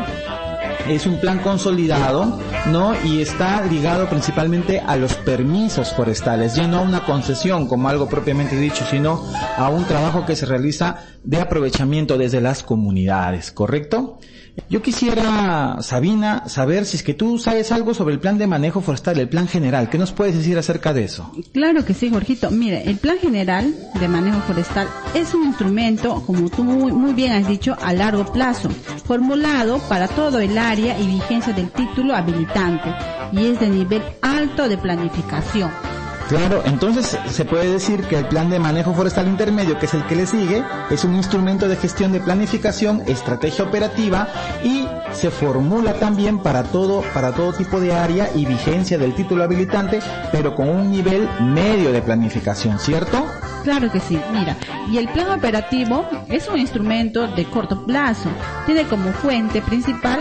es 0.87 1.07
un 1.07 1.19
plan 1.19 1.39
consolidado, 1.39 2.39
¿no? 2.71 2.93
Y 3.03 3.21
está 3.21 3.65
ligado 3.65 4.07
principalmente 4.07 4.79
a 4.79 4.95
los 4.97 5.15
permisos 5.15 5.93
forestales, 5.93 6.55
ya 6.55 6.67
no 6.67 6.77
a 6.77 6.81
una 6.81 7.05
concesión 7.05 7.67
como 7.67 7.89
algo 7.89 8.07
propiamente 8.07 8.55
dicho, 8.55 8.85
sino 8.89 9.23
a 9.57 9.69
un 9.69 9.85
trabajo 9.85 10.25
que 10.25 10.35
se 10.35 10.45
realiza 10.45 10.97
de 11.23 11.41
aprovechamiento 11.41 12.17
desde 12.17 12.41
las 12.41 12.61
comunidades, 12.61 13.51
¿correcto? 13.51 14.19
Yo 14.69 14.81
quisiera, 14.81 15.77
Sabina, 15.81 16.47
saber 16.47 16.85
si 16.85 16.97
es 16.97 17.03
que 17.03 17.13
tú 17.13 17.37
sabes 17.37 17.71
algo 17.71 17.93
sobre 17.93 18.13
el 18.13 18.19
plan 18.19 18.37
de 18.37 18.47
manejo 18.47 18.81
forestal, 18.81 19.19
el 19.19 19.29
plan 19.29 19.47
general. 19.47 19.89
¿Qué 19.89 19.97
nos 19.97 20.11
puedes 20.11 20.35
decir 20.35 20.57
acerca 20.57 20.93
de 20.93 21.03
eso? 21.03 21.31
Claro 21.53 21.85
que 21.85 21.93
sí, 21.93 22.09
Jorgito. 22.09 22.49
Mira, 22.51 22.79
el 22.81 22.97
plan 22.97 23.17
general 23.19 23.75
de 23.99 24.07
manejo 24.07 24.39
forestal 24.41 24.87
es 25.13 25.33
un 25.33 25.43
instrumento, 25.43 26.23
como 26.25 26.49
tú 26.49 26.63
muy, 26.63 26.91
muy 26.91 27.13
bien 27.13 27.33
has 27.33 27.47
dicho, 27.47 27.77
a 27.81 27.93
largo 27.93 28.25
plazo, 28.31 28.69
formulado 29.05 29.79
para 29.87 30.07
todo 30.07 30.39
el 30.39 30.57
área 30.57 30.99
y 30.99 31.07
vigencia 31.07 31.53
del 31.53 31.69
título 31.71 32.15
habilitante 32.15 32.93
y 33.31 33.45
es 33.45 33.59
de 33.59 33.69
nivel 33.69 34.01
alto 34.21 34.67
de 34.67 34.77
planificación 34.77 35.84
Claro, 36.27 36.63
entonces 36.65 37.17
se 37.29 37.45
puede 37.45 37.71
decir 37.71 38.03
que 38.05 38.17
el 38.17 38.27
plan 38.27 38.49
de 38.49 38.57
manejo 38.57 38.95
forestal 38.95 39.27
intermedio, 39.27 39.77
que 39.77 39.85
es 39.85 39.93
el 39.93 40.03
que 40.07 40.15
le 40.15 40.25
sigue, 40.25 40.63
es 40.89 41.03
un 41.03 41.15
instrumento 41.15 41.67
de 41.67 41.75
gestión 41.75 42.11
de 42.11 42.19
planificación, 42.19 43.03
estrategia 43.05 43.63
operativa 43.63 44.27
y 44.63 44.87
se 45.13 45.29
formula 45.29 45.93
también 45.93 46.39
para 46.39 46.63
todo, 46.63 47.03
para 47.13 47.31
todo 47.31 47.53
tipo 47.53 47.79
de 47.79 47.93
área 47.93 48.29
y 48.35 48.45
vigencia 48.45 48.97
del 48.97 49.13
título 49.13 49.43
habilitante, 49.43 49.99
pero 50.31 50.55
con 50.55 50.67
un 50.67 50.91
nivel 50.91 51.29
medio 51.41 51.91
de 51.91 52.01
planificación, 52.01 52.79
¿cierto? 52.79 53.23
Claro 53.63 53.91
que 53.91 53.99
sí, 53.99 54.19
mira, 54.33 54.57
y 54.89 54.97
el 54.97 55.07
plan 55.09 55.29
operativo 55.29 56.07
es 56.27 56.47
un 56.49 56.57
instrumento 56.57 57.27
de 57.27 57.45
corto 57.45 57.85
plazo, 57.85 58.29
tiene 58.65 58.83
como 58.85 59.11
fuente 59.11 59.61
principal 59.61 60.19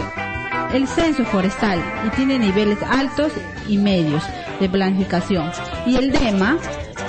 el 0.74 0.88
censo 0.88 1.24
forestal 1.24 1.80
y 2.06 2.10
tiene 2.16 2.38
niveles 2.38 2.78
altos 2.82 3.32
y 3.68 3.78
medios 3.78 4.22
de 4.60 4.68
planificación. 4.68 5.50
Y 5.86 5.96
el 5.96 6.10
DEMA 6.10 6.58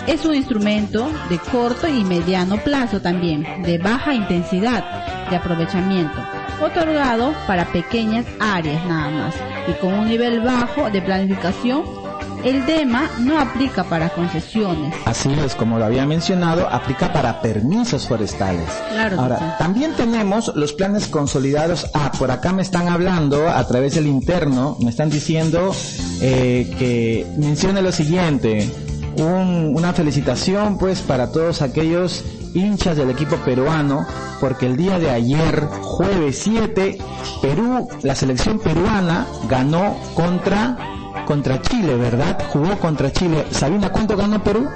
es 0.07 0.23
un 0.23 0.35
instrumento 0.35 1.09
de 1.29 1.39
corto 1.39 1.87
y 1.87 2.03
mediano 2.03 2.57
plazo 2.57 3.01
también, 3.01 3.63
de 3.63 3.79
baja 3.79 4.13
intensidad 4.13 5.29
de 5.29 5.35
aprovechamiento, 5.35 6.23
otorgado 6.61 7.33
para 7.47 7.65
pequeñas 7.65 8.25
áreas 8.39 8.85
nada 8.85 9.09
más 9.09 9.35
y 9.67 9.73
con 9.81 9.93
un 9.93 10.07
nivel 10.07 10.41
bajo 10.41 10.91
de 10.91 11.01
planificación 11.01 12.04
el 12.45 12.63
DEMA 12.67 13.09
no 13.21 13.39
aplica 13.39 13.83
para 13.83 14.09
concesiones. 14.09 14.93
Así 15.05 15.33
es, 15.33 15.55
como 15.55 15.79
lo 15.79 15.85
había 15.85 16.05
mencionado, 16.05 16.69
aplica 16.69 17.11
para 17.11 17.41
permisos 17.41 18.07
forestales. 18.07 18.69
Claro. 18.91 19.19
Ahora, 19.19 19.57
también 19.57 19.93
tenemos 19.95 20.55
los 20.55 20.71
planes 20.73 21.07
consolidados. 21.07 21.89
Ah, 21.95 22.11
por 22.17 22.29
acá 22.29 22.53
me 22.53 22.61
están 22.61 22.87
hablando 22.87 23.49
a 23.49 23.67
través 23.67 23.95
del 23.95 24.05
interno, 24.05 24.77
me 24.79 24.91
están 24.91 25.09
diciendo 25.09 25.75
eh, 26.21 26.71
que 26.77 27.25
mencione 27.37 27.81
lo 27.81 27.91
siguiente. 27.91 28.69
una 29.17 29.93
felicitación 29.93 30.77
pues 30.77 31.01
para 31.01 31.31
todos 31.31 31.63
aquellos 31.63 32.23
hinchas 32.53 32.95
del 32.95 33.09
equipo 33.09 33.37
peruano, 33.37 34.05
porque 34.39 34.67
el 34.67 34.77
día 34.77 34.99
de 34.99 35.09
ayer, 35.09 35.67
jueves 35.81 36.41
7, 36.43 36.99
Perú, 37.41 37.87
la 38.03 38.13
selección 38.13 38.59
peruana 38.59 39.25
ganó 39.49 39.95
contra 40.13 40.77
contra 41.25 41.61
Chile, 41.61 41.95
¿verdad? 41.95 42.37
Jugó 42.49 42.77
contra 42.77 43.11
Chile. 43.11 43.45
¿Sabina 43.51 43.91
cuánto 43.91 44.15
ganó 44.15 44.43
Perú? 44.43 44.69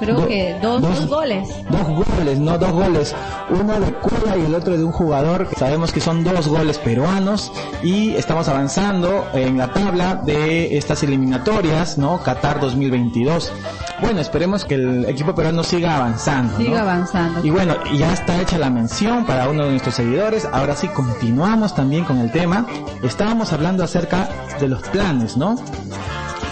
Creo 0.00 0.26
que 0.26 0.58
dos, 0.62 0.80
dos, 0.80 1.06
goles. 1.08 1.48
Dos 1.68 2.06
goles, 2.06 2.38
no 2.38 2.56
dos 2.56 2.72
goles. 2.72 3.14
Uno 3.50 3.78
de 3.78 3.92
Cuba 3.92 4.34
y 4.38 4.46
el 4.46 4.54
otro 4.54 4.76
de 4.76 4.82
un 4.82 4.92
jugador. 4.92 5.46
Sabemos 5.58 5.92
que 5.92 6.00
son 6.00 6.24
dos 6.24 6.48
goles 6.48 6.78
peruanos 6.78 7.52
y 7.82 8.14
estamos 8.14 8.48
avanzando 8.48 9.26
en 9.34 9.58
la 9.58 9.72
tabla 9.74 10.14
de 10.24 10.78
estas 10.78 11.02
eliminatorias, 11.02 11.98
¿no? 11.98 12.22
Qatar 12.22 12.60
2022. 12.60 13.52
Bueno, 14.00 14.20
esperemos 14.20 14.64
que 14.64 14.74
el 14.74 15.04
equipo 15.04 15.34
peruano 15.34 15.62
siga 15.62 15.96
avanzando. 15.96 16.56
Siga 16.56 16.80
avanzando. 16.80 17.44
Y 17.44 17.50
bueno, 17.50 17.76
ya 17.94 18.12
está 18.12 18.40
hecha 18.40 18.58
la 18.58 18.70
mención 18.70 19.26
para 19.26 19.48
uno 19.48 19.64
de 19.64 19.70
nuestros 19.70 19.94
seguidores. 19.94 20.48
Ahora 20.50 20.74
sí, 20.74 20.88
continuamos 20.88 21.74
también 21.74 22.04
con 22.04 22.18
el 22.18 22.32
tema. 22.32 22.66
Estábamos 23.02 23.52
hablando 23.52 23.84
acerca 23.84 24.28
de 24.58 24.68
los 24.68 24.82
planes, 24.88 25.36
¿no? 25.36 25.56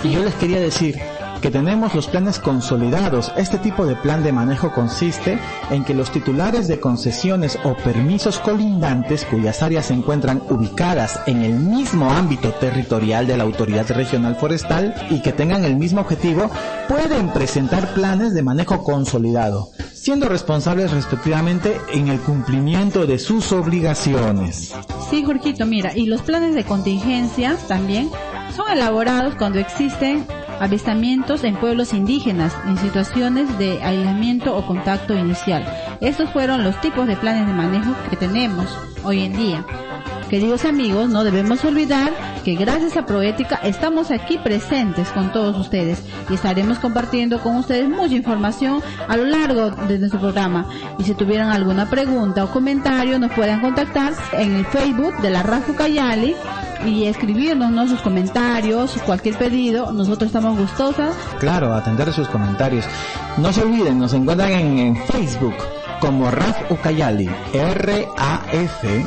Y 0.05 0.11
yo 0.11 0.23
les 0.23 0.35
quería 0.35 0.61
decir, 0.61 1.01
que 1.39 1.51
tenemos 1.51 1.95
los 1.95 2.07
planes 2.07 2.39
consolidados. 2.39 3.33
Este 3.37 3.59
tipo 3.59 3.87
de 3.87 3.97
plan 3.97 4.23
de 4.23 4.33
manejo 4.33 4.73
consiste 4.73 5.39
en 5.71 5.85
que 5.85 5.95
los 5.95 6.11
titulares 6.11 6.69
de 6.69 6.81
concesiones 6.81 7.59
o 7.65 7.75
permisos 7.75 8.39
colindantes 8.39 9.25
cuyas 9.25 9.63
áreas 9.63 9.87
se 9.87 9.95
encuentran 9.95 10.43
ubicadas 10.51 11.21
en 11.27 11.43
el 11.43 11.55
mismo 11.55 12.11
ámbito 12.11 12.53
territorial 12.53 13.27
de 13.27 13.37
la 13.37 13.45
autoridad 13.45 13.89
regional 13.91 14.37
forestal 14.37 14.95
y 15.11 15.23
que 15.23 15.33
tengan 15.33 15.65
el 15.65 15.77
mismo 15.77 16.01
objetivo 16.01 16.51
pueden 16.89 17.31
presentar 17.31 17.95
planes 17.95 18.35
de 18.35 18.43
manejo 18.43 18.83
consolidado, 18.83 19.71
siendo 19.95 20.29
responsables 20.29 20.91
respectivamente 20.91 21.81
en 21.93 22.09
el 22.09 22.19
cumplimiento 22.21 23.07
de 23.07 23.19
sus 23.19 23.53
obligaciones. 23.53 24.75
Sí, 25.11 25.23
Jorgito, 25.25 25.67
mira, 25.67 25.97
y 25.97 26.07
los 26.07 26.23
planes 26.23 26.55
de 26.55 26.65
contingencia 26.65 27.57
también 27.69 28.11
son 28.55 28.71
elaborados 28.71 29.35
cuando 29.37 29.59
existen 29.59 30.27
avistamientos 30.61 31.45
en 31.45 31.57
pueblos 31.57 31.93
indígenas 31.93 32.55
en 32.67 32.79
situaciones 32.79 33.59
de 33.59 33.83
aislamiento 33.83 34.57
o 34.57 34.67
contacto 34.67 35.15
inicial. 35.15 35.65
Estos 36.01 36.31
fueron 36.31 36.65
los 36.65 36.81
tipos 36.81 37.07
de 37.07 37.17
planes 37.17 37.47
de 37.47 37.53
manejo 37.53 37.95
que 38.11 38.17
tenemos 38.17 38.67
hoy 39.05 39.25
en 39.25 39.37
día. 39.37 39.65
Queridos 40.29 40.67
amigos, 40.67 41.09
no 41.09 41.25
debemos 41.25 41.65
olvidar 41.65 42.13
que 42.45 42.55
gracias 42.55 42.99
a 42.99 43.07
Proética 43.07 43.57
estamos 43.65 44.11
aquí 44.11 44.37
presentes 44.37 45.09
con 45.09 45.33
todos 45.33 45.57
ustedes 45.57 46.03
y 46.29 46.35
estaremos 46.35 46.79
compartiendo 46.79 47.41
con 47.41 47.57
ustedes 47.57 47.89
mucha 47.89 48.15
información 48.15 48.83
a 49.09 49.17
lo 49.17 49.25
largo 49.25 49.71
de 49.71 49.99
nuestro 49.99 50.21
programa. 50.21 50.69
Y 50.99 51.05
si 51.05 51.15
tuvieran 51.15 51.51
alguna 51.51 51.89
pregunta 51.89 52.45
o 52.45 52.51
comentario, 52.51 53.19
nos 53.19 53.33
pueden 53.33 53.61
contactar 53.61 54.13
en 54.33 54.57
el 54.57 54.67
Facebook 54.67 55.17
de 55.23 55.31
la 55.31 55.43
Rafa 55.43 55.75
Cayali 55.75 56.35
y 56.85 57.05
escribirnos 57.05 57.91
sus 57.91 58.01
comentarios, 58.01 58.97
cualquier 59.05 59.37
pedido, 59.37 59.93
nosotros 59.93 60.29
estamos 60.29 60.59
gustosas. 60.59 61.15
Claro, 61.39 61.75
atender 61.75 62.13
sus 62.13 62.29
comentarios. 62.29 62.85
No 63.37 63.53
se 63.53 63.63
olviden, 63.63 63.99
nos 63.99 64.15
encuentran 64.15 64.53
en, 64.53 64.79
en 64.79 64.97
Facebook 65.07 65.55
como 66.01 66.31
Raf 66.31 66.71
Ucayali, 66.71 67.29
R-A-F 67.53 69.05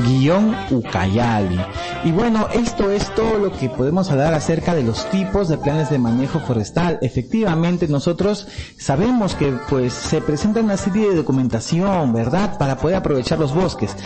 guion 0.00 0.54
Ucayali. 0.70 1.60
Y 2.04 2.12
bueno, 2.12 2.48
esto 2.52 2.90
es 2.90 3.14
todo 3.14 3.38
lo 3.38 3.52
que 3.52 3.68
podemos 3.68 4.10
hablar 4.10 4.34
acerca 4.34 4.74
de 4.74 4.82
los 4.82 5.08
tipos 5.10 5.48
de 5.48 5.58
planes 5.58 5.90
de 5.90 5.98
manejo 5.98 6.40
forestal. 6.40 6.98
Efectivamente, 7.02 7.88
nosotros 7.88 8.48
sabemos 8.78 9.34
que 9.34 9.52
pues 9.68 9.92
se 9.92 10.20
presenta 10.20 10.60
una 10.60 10.76
serie 10.76 11.10
de 11.10 11.16
documentación, 11.16 12.12
¿verdad? 12.12 12.58
Para 12.58 12.76
poder 12.76 12.96
aprovechar 12.96 13.38
los 13.38 13.54
bosques. 13.54 13.96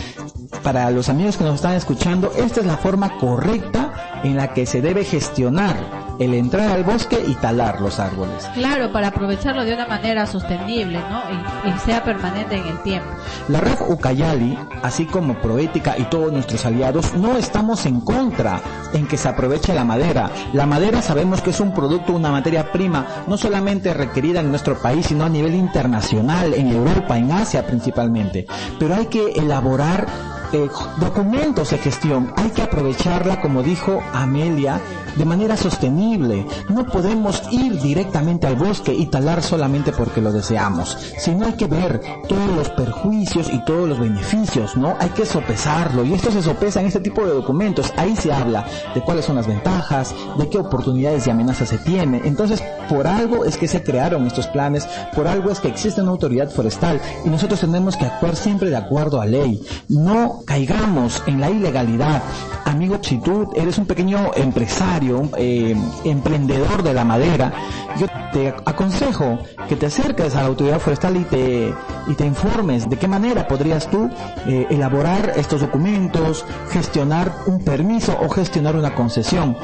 Para 0.63 0.89
los 0.91 1.09
amigos 1.09 1.37
que 1.37 1.43
nos 1.43 1.55
están 1.55 1.73
escuchando, 1.73 2.31
esta 2.37 2.61
es 2.61 2.65
la 2.65 2.77
forma 2.77 3.17
correcta 3.17 4.21
en 4.23 4.37
la 4.37 4.53
que 4.53 4.65
se 4.65 4.81
debe 4.81 5.03
gestionar 5.03 6.06
el 6.19 6.33
entrar 6.33 6.69
al 6.71 6.83
bosque 6.83 7.23
y 7.27 7.35
talar 7.35 7.81
los 7.81 7.99
árboles. 7.99 8.47
Claro, 8.53 8.91
para 8.91 9.07
aprovecharlo 9.07 9.63
de 9.63 9.73
una 9.73 9.87
manera 9.87 10.25
sostenible, 10.25 10.99
¿no? 11.09 11.21
Y, 11.65 11.79
sea 11.79 12.03
permanente 12.03 12.55
en 12.55 12.67
el 12.67 12.81
tiempo. 12.81 13.07
La 13.47 13.61
red 13.61 13.77
Ucayali, 13.87 14.57
así 14.81 15.05
como 15.05 15.35
Proética 15.35 15.97
y 15.97 16.03
todos 16.05 16.31
nuestros 16.31 16.65
aliados, 16.65 17.13
no 17.13 17.37
estamos 17.37 17.85
en 17.85 18.01
contra 18.01 18.59
en 18.93 19.07
que 19.07 19.17
se 19.17 19.29
aproveche 19.29 19.73
la 19.73 19.85
madera. 19.85 20.31
La 20.53 20.65
madera 20.65 21.01
sabemos 21.01 21.41
que 21.41 21.51
es 21.51 21.59
un 21.59 21.73
producto, 21.73 22.13
una 22.13 22.31
materia 22.31 22.71
prima, 22.71 23.05
no 23.27 23.37
solamente 23.37 23.93
requerida 23.93 24.39
en 24.39 24.49
nuestro 24.49 24.77
país, 24.81 25.05
sino 25.05 25.25
a 25.25 25.29
nivel 25.29 25.55
internacional, 25.55 26.53
en 26.53 26.67
Europa, 26.69 27.17
en 27.17 27.31
Asia 27.31 27.65
principalmente. 27.65 28.47
Pero 28.79 28.95
hay 28.95 29.05
que 29.05 29.33
elaborar 29.33 30.07
eh, 30.53 30.69
documentos 30.99 31.71
de 31.71 31.77
gestión. 31.77 32.33
Hay 32.35 32.49
que 32.51 32.61
aprovecharla, 32.61 33.41
como 33.41 33.63
dijo 33.63 34.01
Amelia, 34.13 34.81
de 35.17 35.25
manera 35.25 35.57
sostenible. 35.57 36.45
No 36.69 36.85
podemos 36.85 37.41
ir 37.51 37.81
directamente 37.81 38.47
al 38.47 38.55
bosque 38.55 38.93
y 38.93 39.07
talar 39.07 39.41
solamente 39.41 39.91
porque 39.91 40.21
lo 40.21 40.31
deseamos, 40.31 40.97
sino 41.17 41.45
hay 41.45 41.53
que 41.53 41.67
ver 41.67 42.01
todos 42.27 42.55
los 42.55 42.69
perjuicios 42.69 43.49
y 43.51 43.63
todos 43.65 43.89
los 43.89 43.99
beneficios, 43.99 44.77
¿no? 44.77 44.95
Hay 44.99 45.09
que 45.09 45.25
sopesarlo 45.25 46.05
y 46.05 46.13
esto 46.13 46.31
se 46.31 46.41
sopesa 46.41 46.79
en 46.79 46.87
este 46.87 46.99
tipo 46.99 47.25
de 47.25 47.33
documentos. 47.33 47.91
Ahí 47.97 48.15
se 48.15 48.31
habla 48.31 48.65
de 48.93 49.01
cuáles 49.01 49.25
son 49.25 49.35
las 49.35 49.47
ventajas, 49.47 50.13
de 50.37 50.49
qué 50.49 50.59
oportunidades 50.59 51.27
y 51.27 51.31
amenazas 51.31 51.69
se 51.69 51.77
tiene. 51.79 52.21
Entonces, 52.23 52.63
por 52.89 53.07
algo 53.07 53.45
es 53.45 53.57
que 53.57 53.67
se 53.67 53.83
crearon 53.83 54.27
estos 54.27 54.47
planes, 54.47 54.87
por 55.15 55.27
algo 55.27 55.51
es 55.51 55.59
que 55.59 55.67
existe 55.67 56.01
una 56.01 56.11
autoridad 56.11 56.49
forestal 56.49 57.01
y 57.25 57.29
nosotros 57.29 57.59
tenemos 57.59 57.97
que 57.97 58.05
actuar 58.05 58.35
siempre 58.35 58.69
de 58.69 58.77
acuerdo 58.77 59.19
a 59.19 59.25
ley. 59.25 59.61
No 59.89 60.36
caigamos 60.45 61.23
en 61.27 61.39
la 61.39 61.49
ilegalidad. 61.49 62.21
Amigo, 62.65 62.97
si 63.01 63.17
tú 63.17 63.51
eres 63.55 63.77
un 63.77 63.85
pequeño 63.85 64.31
empresario, 64.35 65.29
eh, 65.37 65.75
emprendedor 66.03 66.83
de 66.83 66.93
la 66.93 67.03
madera, 67.03 67.53
yo 67.99 68.07
te 68.31 68.49
aconsejo 68.65 69.39
que 69.67 69.75
te 69.75 69.87
acerques 69.87 70.35
a 70.35 70.41
la 70.41 70.47
autoridad 70.47 70.79
forestal 70.79 71.17
y 71.17 71.23
te, 71.23 71.73
y 72.07 72.13
te 72.13 72.25
informes 72.25 72.89
de 72.89 72.97
qué 72.97 73.07
manera 73.07 73.47
podrías 73.47 73.89
tú 73.89 74.09
eh, 74.47 74.67
elaborar 74.69 75.33
estos 75.37 75.61
documentos, 75.61 76.45
gestionar 76.69 77.33
un 77.47 77.63
permiso 77.63 78.17
o 78.21 78.29
gestionar 78.29 78.75
una 78.75 78.93
concesión. 78.93 79.57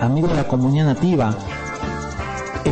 Amigo 0.00 0.28
de 0.28 0.34
la 0.34 0.48
comunidad 0.48 0.86
nativa, 0.86 1.34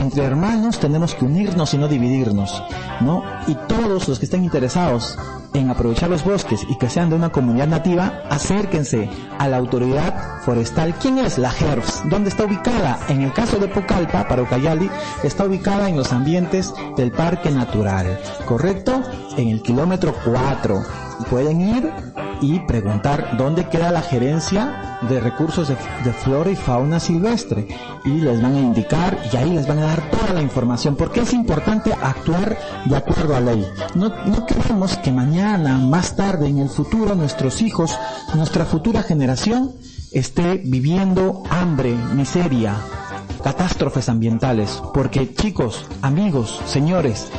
entre 0.02 0.24
hermanos 0.24 0.78
tenemos 0.78 1.14
que 1.14 1.24
unirnos 1.24 1.72
y 1.74 1.78
no 1.78 1.88
dividirnos, 1.88 2.62
¿no? 3.00 3.22
Y 3.46 3.54
todos 3.68 4.08
los 4.08 4.18
que 4.18 4.26
estén 4.26 4.44
interesados 4.44 5.16
en 5.54 5.70
aprovechar 5.70 6.10
los 6.10 6.24
bosques 6.24 6.66
y 6.68 6.76
que 6.76 6.88
sean 6.88 7.10
de 7.10 7.16
una 7.16 7.30
comunidad 7.30 7.68
nativa, 7.68 8.22
acérquense 8.28 9.08
a 9.38 9.48
la 9.48 9.58
autoridad 9.58 10.40
forestal. 10.42 10.94
¿Quién 10.94 11.18
es 11.18 11.38
la 11.38 11.50
GERFS? 11.50 12.02
¿Dónde 12.08 12.30
está 12.30 12.44
ubicada? 12.44 12.98
En 13.08 13.22
el 13.22 13.32
caso 13.32 13.58
de 13.58 13.68
Pucallpa, 13.68 14.26
para 14.28 14.42
Ucayali, 14.42 14.90
está 15.22 15.44
ubicada 15.44 15.88
en 15.88 15.96
los 15.96 16.12
ambientes 16.12 16.72
del 16.96 17.12
Parque 17.12 17.50
Natural, 17.50 18.18
¿correcto? 18.46 19.02
En 19.36 19.48
el 19.48 19.62
kilómetro 19.62 20.14
4. 20.24 20.82
Pueden 21.30 21.60
ir 21.60 21.90
y 22.40 22.58
preguntar 22.60 23.36
dónde 23.36 23.68
queda 23.68 23.90
la 23.92 24.02
gerencia 24.02 24.91
de 25.08 25.20
recursos 25.20 25.68
de, 25.68 25.76
flora 26.12 26.50
y 26.50 26.56
fauna 26.56 27.00
silvestre 27.00 27.66
y 28.04 28.20
les 28.20 28.40
van 28.40 28.54
a 28.54 28.60
indicar 28.60 29.18
y 29.32 29.36
ahí 29.36 29.50
les 29.50 29.66
van 29.66 29.78
a 29.78 29.86
dar 29.86 30.10
toda 30.10 30.34
la 30.34 30.42
información 30.42 30.96
porque 30.96 31.20
es 31.20 31.32
importante 31.32 31.92
actuar 31.92 32.56
de 32.84 32.96
acuerdo 32.96 33.36
a 33.36 33.40
ley. 33.40 33.66
No, 33.94 34.08
no 34.26 34.46
queremos 34.46 34.96
que 34.98 35.12
mañana, 35.12 35.78
más 35.78 36.16
tarde, 36.16 36.48
en 36.48 36.58
el 36.58 36.68
futuro, 36.68 37.14
nuestros 37.14 37.62
hijos, 37.62 37.98
nuestra 38.34 38.64
futura 38.64 39.02
generación 39.02 39.72
esté 40.12 40.60
viviendo 40.64 41.42
hambre, 41.50 41.94
miseria, 42.14 42.76
catástrofes 43.42 44.08
ambientales, 44.08 44.82
porque 44.94 45.34
chicos, 45.34 45.86
amigos, 46.02 46.60
señores, 46.66 47.30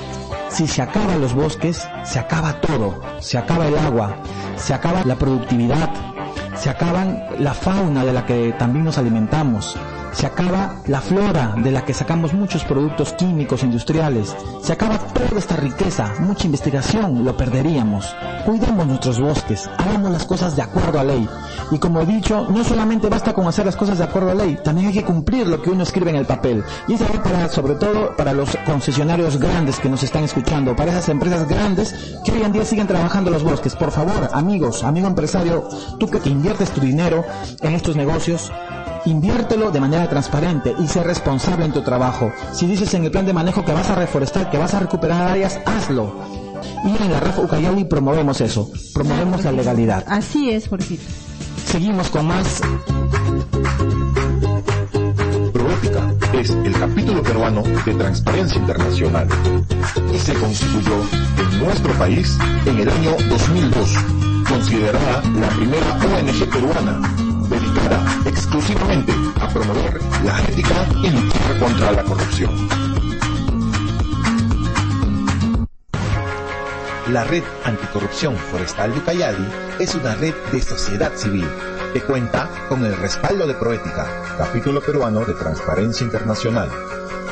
si 0.49 0.67
se 0.67 0.81
acaban 0.81 1.21
los 1.21 1.33
bosques, 1.33 1.87
se 2.03 2.19
acaba 2.19 2.61
todo, 2.61 3.01
se 3.19 3.37
acaba 3.37 3.67
el 3.67 3.77
agua, 3.77 4.17
se 4.55 4.73
acaba 4.73 5.03
la 5.03 5.15
productividad, 5.15 5.89
se 6.55 6.69
acaban 6.69 7.23
la 7.39 7.53
fauna 7.53 8.05
de 8.05 8.13
la 8.13 8.25
que 8.25 8.53
también 8.57 8.85
nos 8.85 8.97
alimentamos, 8.97 9.75
se 10.13 10.25
acaba 10.25 10.81
la 10.87 11.01
flora 11.01 11.55
de 11.57 11.71
la 11.71 11.83
que 11.85 11.93
sacamos 11.93 12.33
muchos 12.33 12.63
productos 12.63 13.13
químicos 13.13 13.63
industriales, 13.63 14.35
se 14.61 14.73
acaba 14.73 14.97
toda 14.97 15.39
esta 15.39 15.55
riqueza, 15.55 16.13
mucha 16.19 16.45
investigación, 16.45 17.23
lo 17.23 17.35
perderíamos. 17.35 18.15
Cuidemos 18.45 18.85
nuestros 18.85 19.19
bosques, 19.19 19.69
hagamos 19.77 20.11
las 20.11 20.25
cosas 20.25 20.55
de 20.55 20.61
acuerdo 20.61 20.99
a 20.99 21.03
ley. 21.03 21.27
Y 21.71 21.79
como 21.79 22.01
he 22.01 22.05
dicho, 22.05 22.47
no 22.49 22.63
solamente 22.63 23.09
basta 23.09 23.33
con 23.33 23.47
hacer 23.47 23.65
las 23.65 23.75
cosas 23.75 23.97
de 23.97 24.03
acuerdo 24.03 24.31
a 24.31 24.35
ley, 24.35 24.57
también 24.63 24.87
hay 24.87 24.93
que 24.93 25.03
cumplir 25.03 25.47
lo 25.47 25.61
que 25.61 25.69
uno 25.69 25.83
escribe 25.83 26.11
en 26.11 26.17
el 26.17 26.25
papel. 26.25 26.63
Y 26.87 26.93
eso 26.93 27.05
para, 27.23 27.49
sobre 27.49 27.75
todo, 27.75 28.15
para 28.15 28.33
los 28.33 28.57
concesionarios 28.65 29.37
grandes 29.37 29.79
que 29.79 29.89
nos 29.89 30.03
están 30.03 30.23
escuchando, 30.23 30.75
para 30.75 30.91
esas 30.91 31.09
empresas 31.09 31.47
grandes 31.47 31.93
que 32.23 32.31
hoy 32.31 32.43
en 32.43 32.51
día 32.51 32.65
siguen 32.65 32.87
trabajando 32.87 33.31
los 33.31 33.43
bosques. 33.43 33.75
Por 33.75 33.91
favor, 33.91 34.29
amigos, 34.33 34.83
amigo 34.83 35.07
empresario, 35.07 35.67
tú 35.99 36.07
que 36.07 36.19
te 36.19 36.29
inviertes 36.29 36.71
tu 36.71 36.81
dinero 36.81 37.23
en 37.61 37.73
estos 37.73 37.95
negocios, 37.95 38.51
Inviértelo 39.05 39.69
de 39.69 39.81
manera 39.81 40.07
transparente 40.07 40.73
y 40.79 40.87
sé 40.87 41.03
responsable 41.03 41.65
en 41.65 41.73
tu 41.73 41.81
trabajo. 41.81 42.31
Si 42.53 42.65
dices 42.65 42.93
en 42.93 43.03
el 43.03 43.11
plan 43.11 43.25
de 43.25 43.33
manejo 43.33 43.65
que 43.65 43.73
vas 43.73 43.89
a 43.89 43.95
reforestar, 43.95 44.49
que 44.49 44.57
vas 44.57 44.73
a 44.73 44.79
recuperar 44.79 45.29
áreas, 45.29 45.59
hazlo. 45.65 46.15
Y 46.85 47.03
en 47.03 47.11
la 47.11 47.19
RAF 47.19 47.39
Ucayali 47.39 47.83
promovemos 47.83 48.39
eso, 48.39 48.69
promovemos 48.93 49.43
la 49.43 49.51
legalidad. 49.51 50.05
Así 50.07 50.51
es, 50.51 50.69
Jorgito. 50.69 51.03
Seguimos 51.65 52.09
con 52.09 52.27
más. 52.27 52.61
Proética 55.51 56.13
es 56.33 56.49
el 56.51 56.73
capítulo 56.79 57.23
peruano 57.23 57.61
de 57.85 57.93
Transparencia 57.95 58.57
Internacional 58.57 59.27
y 60.13 60.17
se 60.17 60.33
constituyó 60.35 60.93
en 61.39 61.59
nuestro 61.59 61.93
país 61.95 62.37
en 62.65 62.79
el 62.79 62.89
año 62.89 63.11
2002, 63.29 63.89
considerada 64.47 65.21
la 65.35 65.49
primera 65.49 65.97
ONG 66.15 66.49
peruana 66.49 67.22
exclusivamente 68.25 69.13
a 69.39 69.47
promover 69.49 69.99
la 70.23 70.41
ética 70.43 70.85
y 71.01 71.09
luchar 71.09 71.59
contra 71.59 71.91
la 71.91 72.03
corrupción. 72.03 72.51
La 77.09 77.23
Red 77.25 77.43
Anticorrupción 77.65 78.35
Forestal 78.35 78.93
de 78.93 78.99
Ucayali 78.99 79.47
es 79.79 79.93
una 79.93 80.15
red 80.15 80.33
de 80.51 80.61
sociedad 80.61 81.11
civil 81.15 81.45
que 81.93 82.01
cuenta 82.01 82.49
con 82.69 82.85
el 82.85 82.95
respaldo 82.97 83.45
de 83.45 83.53
Proética, 83.53 84.07
capítulo 84.37 84.81
peruano 84.81 85.25
de 85.25 85.33
Transparencia 85.33 86.05
Internacional. 86.05 86.69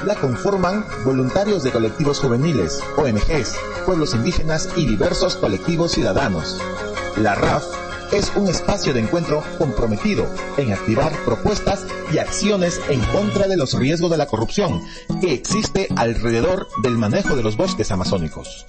La 0.06 0.16
conforman 0.16 0.86
voluntarios 1.04 1.64
de 1.64 1.72
colectivos 1.72 2.20
juveniles, 2.20 2.84
ONGs, 2.98 3.56
pueblos 3.86 4.14
indígenas 4.14 4.70
y 4.76 4.86
diversos 4.86 5.36
colectivos 5.36 5.94
ciudadanos. 5.94 6.62
La 7.18 7.36
RAF 7.36 7.81
es 8.12 8.32
un 8.36 8.48
espacio 8.48 8.94
de 8.94 9.00
encuentro 9.00 9.44
comprometido 9.58 10.26
en 10.58 10.74
activar 10.74 11.14
propuestas 11.24 11.86
y 12.12 12.18
acciones 12.18 12.80
en 12.90 13.00
contra 13.06 13.48
de 13.48 13.58
los 13.58 13.74
riesgos 13.74 14.12
de 14.12 14.18
la 14.18 14.26
corrupción 14.26 14.82
que 15.22 15.34
existe 15.34 15.88
alrededor 15.96 16.68
del 16.84 16.98
manejo 16.98 17.36
de 17.36 17.44
los 17.44 17.56
bosques 17.56 17.92
amazónicos. 17.92 18.66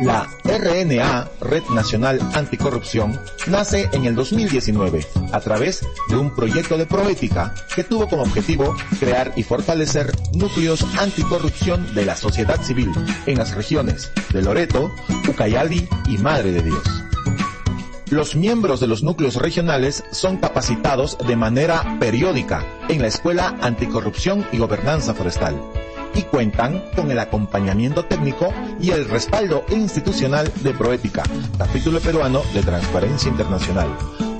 La 0.00 0.28
RNA, 0.44 1.30
Red 1.40 1.64
Nacional 1.70 2.20
Anticorrupción, 2.34 3.18
nace 3.46 3.88
en 3.92 4.04
el 4.04 4.14
2019 4.14 5.06
a 5.32 5.40
través 5.40 5.80
de 6.10 6.16
un 6.16 6.34
proyecto 6.34 6.76
de 6.76 6.84
proética 6.84 7.54
que 7.74 7.82
tuvo 7.82 8.06
como 8.06 8.22
objetivo 8.22 8.76
crear 9.00 9.32
y 9.36 9.42
fortalecer 9.42 10.12
núcleos 10.34 10.84
anticorrupción 10.98 11.94
de 11.94 12.04
la 12.04 12.14
sociedad 12.14 12.60
civil 12.62 12.92
en 13.24 13.38
las 13.38 13.54
regiones 13.54 14.12
de 14.32 14.42
Loreto, 14.42 14.92
Ucayali 15.28 15.88
y 16.08 16.18
Madre 16.18 16.52
de 16.52 16.62
Dios. 16.62 17.05
Los 18.10 18.36
miembros 18.36 18.78
de 18.78 18.86
los 18.86 19.02
núcleos 19.02 19.34
regionales 19.34 20.04
son 20.12 20.36
capacitados 20.36 21.18
de 21.26 21.34
manera 21.34 21.96
periódica 21.98 22.64
en 22.88 23.02
la 23.02 23.08
Escuela 23.08 23.56
Anticorrupción 23.60 24.46
y 24.52 24.58
Gobernanza 24.58 25.12
Forestal 25.12 25.60
y 26.14 26.22
cuentan 26.22 26.84
con 26.94 27.10
el 27.10 27.18
acompañamiento 27.18 28.04
técnico 28.04 28.54
y 28.80 28.90
el 28.90 29.08
respaldo 29.08 29.64
institucional 29.70 30.50
de 30.62 30.72
Proética, 30.72 31.24
capítulo 31.58 31.98
peruano 31.98 32.42
de 32.54 32.62
Transparencia 32.62 33.28
Internacional, 33.28 33.88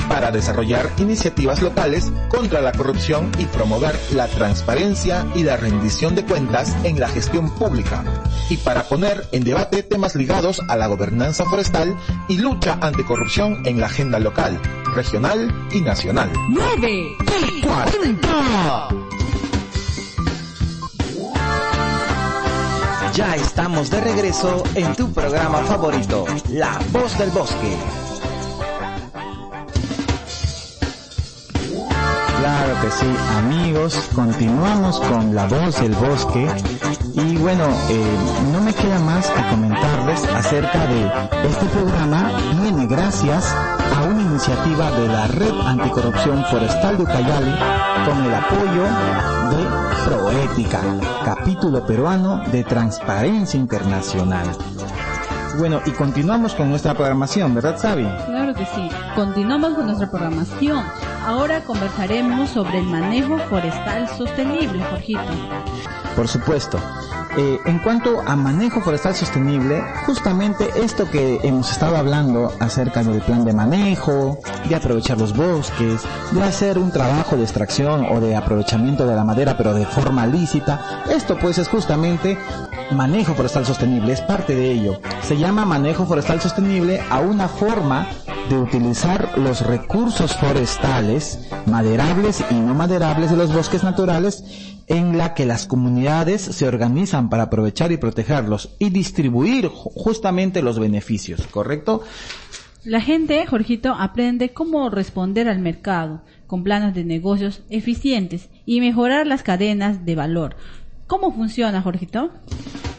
para 0.09 0.31
desarrollar 0.31 0.91
iniciativas 0.99 1.63
locales 1.63 2.13
contra 2.29 2.61
la 2.61 2.73
corrupción 2.73 3.31
y 3.39 3.45
promover 3.47 3.99
la 4.13 4.29
transparencia 4.29 5.27
y 5.35 5.43
la 5.43 5.57
rendición 5.57 6.15
de 6.15 6.25
cuentas 6.25 6.77
en 6.85 7.01
la 7.01 7.09
gestión 7.09 7.51
pública, 7.55 8.05
y 8.49 8.57
para 8.59 8.85
poner 8.85 9.27
en 9.33 9.45
debate 9.45 9.83
temas 9.83 10.15
ligados 10.15 10.61
a 10.69 10.77
la 10.77 10.87
gobernanza 10.87 11.45
forestal 11.45 11.97
y 12.29 12.39
lucha 12.39 12.79
anticorrupción 12.81 13.67
en 13.67 13.81
la 13.81 13.87
agenda 13.87 14.19
local, 14.19 14.61
regional 14.95 15.69
y 15.73 15.81
nacional. 15.81 16.31
9 16.49 17.17
y 17.53 17.61
40. 17.63 18.89
Ya 23.15 23.35
estamos 23.37 23.91
de 23.91 24.01
regreso 24.01 24.63
en 24.75 24.95
tu 24.95 25.11
programa 25.11 25.61
favorito, 25.61 26.27
La 26.51 26.79
Voz 26.93 27.17
del 27.19 27.31
Bosque. 27.31 28.06
Que 32.83 32.91
sí, 32.91 33.07
amigos, 33.39 34.09
continuamos 34.15 35.01
con 35.01 35.35
La 35.35 35.47
Voz 35.47 35.81
del 35.81 35.95
Bosque 35.95 36.47
y 37.15 37.37
bueno, 37.39 37.65
eh, 37.89 38.17
no 38.53 38.61
me 38.61 38.75
queda 38.75 38.99
más 39.01 39.29
que 39.31 39.43
comentarles 39.51 40.23
acerca 40.35 40.87
de 40.87 41.07
este 41.49 41.67
programa 41.67 42.31
viene 42.61 42.87
gracias 42.87 43.55
a 43.97 44.05
una 44.05 44.23
iniciativa 44.23 44.91
de 44.91 45.09
la 45.09 45.27
Red 45.29 45.61
Anticorrupción 45.67 46.45
Forestal 46.51 46.99
de 46.99 47.03
Ucayali 47.05 47.55
con 48.05 48.25
el 48.25 48.35
apoyo 48.35 48.83
de 49.51 49.87
Proética, 50.05 50.83
capítulo 51.25 51.87
peruano 51.87 52.43
de 52.53 52.63
Transparencia 52.63 53.59
Internacional. 53.59 54.47
Bueno, 55.59 55.81
y 55.87 55.91
continuamos 55.93 56.55
con 56.55 56.69
nuestra 56.69 56.93
programación, 56.93 57.55
¿verdad, 57.55 57.79
Sabi? 57.79 58.07
Claro 58.27 58.55
que 58.55 58.67
sí. 58.67 58.91
Continuamos 59.15 59.75
con 59.75 59.87
nuestra 59.87 60.11
programación. 60.11 60.85
Ahora 61.27 61.61
conversaremos 61.65 62.51
sobre 62.51 62.79
el 62.79 62.87
manejo 62.87 63.37
forestal 63.51 64.09
sostenible, 64.17 64.81
Jorgito. 64.85 65.21
Por 66.15 66.29
supuesto. 66.29 66.79
Eh, 67.37 67.59
en 67.67 67.81
cuanto 67.81 68.23
a 68.25 68.37
manejo 68.37 68.81
forestal 68.81 69.13
sostenible, 69.13 69.83
justamente 70.07 70.71
esto 70.77 71.11
que 71.11 71.41
hemos 71.43 71.73
estado 71.73 71.97
hablando 71.97 72.53
acerca 72.61 73.03
del 73.03 73.21
plan 73.23 73.45
de 73.45 73.53
manejo, 73.53 74.39
de 74.69 74.77
aprovechar 74.77 75.19
los 75.19 75.37
bosques, 75.37 76.03
de 76.31 76.43
hacer 76.45 76.79
un 76.79 76.93
trabajo 76.93 77.37
de 77.37 77.43
extracción 77.43 78.07
o 78.09 78.21
de 78.21 78.37
aprovechamiento 78.37 79.05
de 79.05 79.17
la 79.17 79.25
madera 79.25 79.59
pero 79.59 79.75
de 79.75 79.85
forma 79.85 80.29
lícita, 80.29 81.03
esto 81.11 81.37
pues 81.37 81.59
es 81.59 81.69
justamente 81.69 82.39
manejo 82.93 83.35
forestal 83.35 83.67
sostenible, 83.67 84.13
es 84.13 84.21
parte 84.21 84.55
de 84.55 84.71
ello. 84.71 85.01
Se 85.23 85.37
llama 85.37 85.65
manejo 85.65 86.07
forestal 86.07 86.41
sostenible 86.41 87.03
a 87.11 87.19
una 87.19 87.49
forma 87.49 88.07
de 88.49 88.59
utilizar 88.59 89.39
los 89.39 89.67
recursos 89.67 90.37
forestales, 90.37 91.49
maderables 91.67 92.45
y 92.51 92.55
no 92.55 92.75
maderables 92.75 93.31
de 93.31 93.37
los 93.37 93.53
bosques 93.53 93.83
naturales 93.83 94.45
en 94.87 95.19
la 95.19 95.35
que 95.35 95.47
las 95.47 95.67
comunidades 95.67 96.43
se 96.43 96.69
organizan 96.69 97.29
para 97.29 97.45
aprovechar 97.45 97.93
y 97.93 97.97
protegerlos 97.97 98.71
y 98.79 98.91
distribuir 98.91 99.69
justamente 99.69 100.63
los 100.63 100.79
beneficios, 100.79 101.47
¿correcto? 101.49 102.03
La 102.85 103.01
gente, 103.01 103.45
Jorgito, 103.47 103.95
aprende 103.99 104.51
cómo 104.51 104.91
responder 104.91 105.49
al 105.49 105.59
mercado 105.59 106.23
con 106.47 106.63
planes 106.63 106.95
de 106.95 107.05
negocios 107.05 107.63
eficientes 107.69 108.49
y 108.65 108.81
mejorar 108.81 109.27
las 109.27 109.43
cadenas 109.43 110.05
de 110.05 110.15
valor. 110.15 110.57
¿Cómo 111.09 111.33
funciona, 111.33 111.83
Jorgito? 111.83 112.31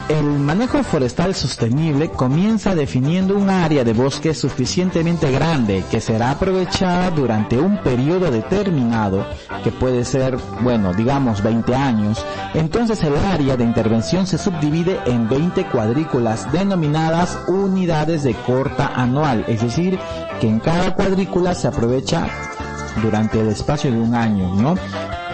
El 0.08 0.24
manejo 0.24 0.82
forestal 0.82 1.34
sostenible 1.34 2.08
comienza 2.08 2.74
definiendo 2.74 3.36
un 3.36 3.50
área 3.50 3.84
de 3.84 3.92
bosque 3.92 4.32
suficientemente 4.32 5.30
grande 5.30 5.84
que 5.90 6.00
será 6.00 6.30
aprovechada 6.30 7.10
durante 7.10 7.58
un 7.58 7.82
periodo 7.82 8.30
determinado, 8.30 9.26
que 9.62 9.70
puede 9.70 10.06
ser, 10.06 10.38
bueno, 10.62 10.94
digamos 10.94 11.42
20 11.42 11.74
años. 11.74 12.24
Entonces 12.54 13.04
el 13.04 13.16
área 13.16 13.58
de 13.58 13.64
intervención 13.64 14.26
se 14.26 14.38
subdivide 14.38 14.98
en 15.04 15.28
20 15.28 15.66
cuadrículas 15.66 16.50
denominadas 16.52 17.38
unidades 17.46 18.22
de 18.22 18.32
corta 18.32 18.86
anual, 18.94 19.44
es 19.46 19.60
decir, 19.60 19.98
que 20.40 20.48
en 20.48 20.60
cada 20.60 20.94
cuadrícula 20.94 21.54
se 21.54 21.68
aprovecha 21.68 22.26
durante 23.02 23.40
el 23.40 23.48
espacio 23.48 23.92
de 23.92 24.00
un 24.00 24.14
año, 24.14 24.54
¿no? 24.54 24.74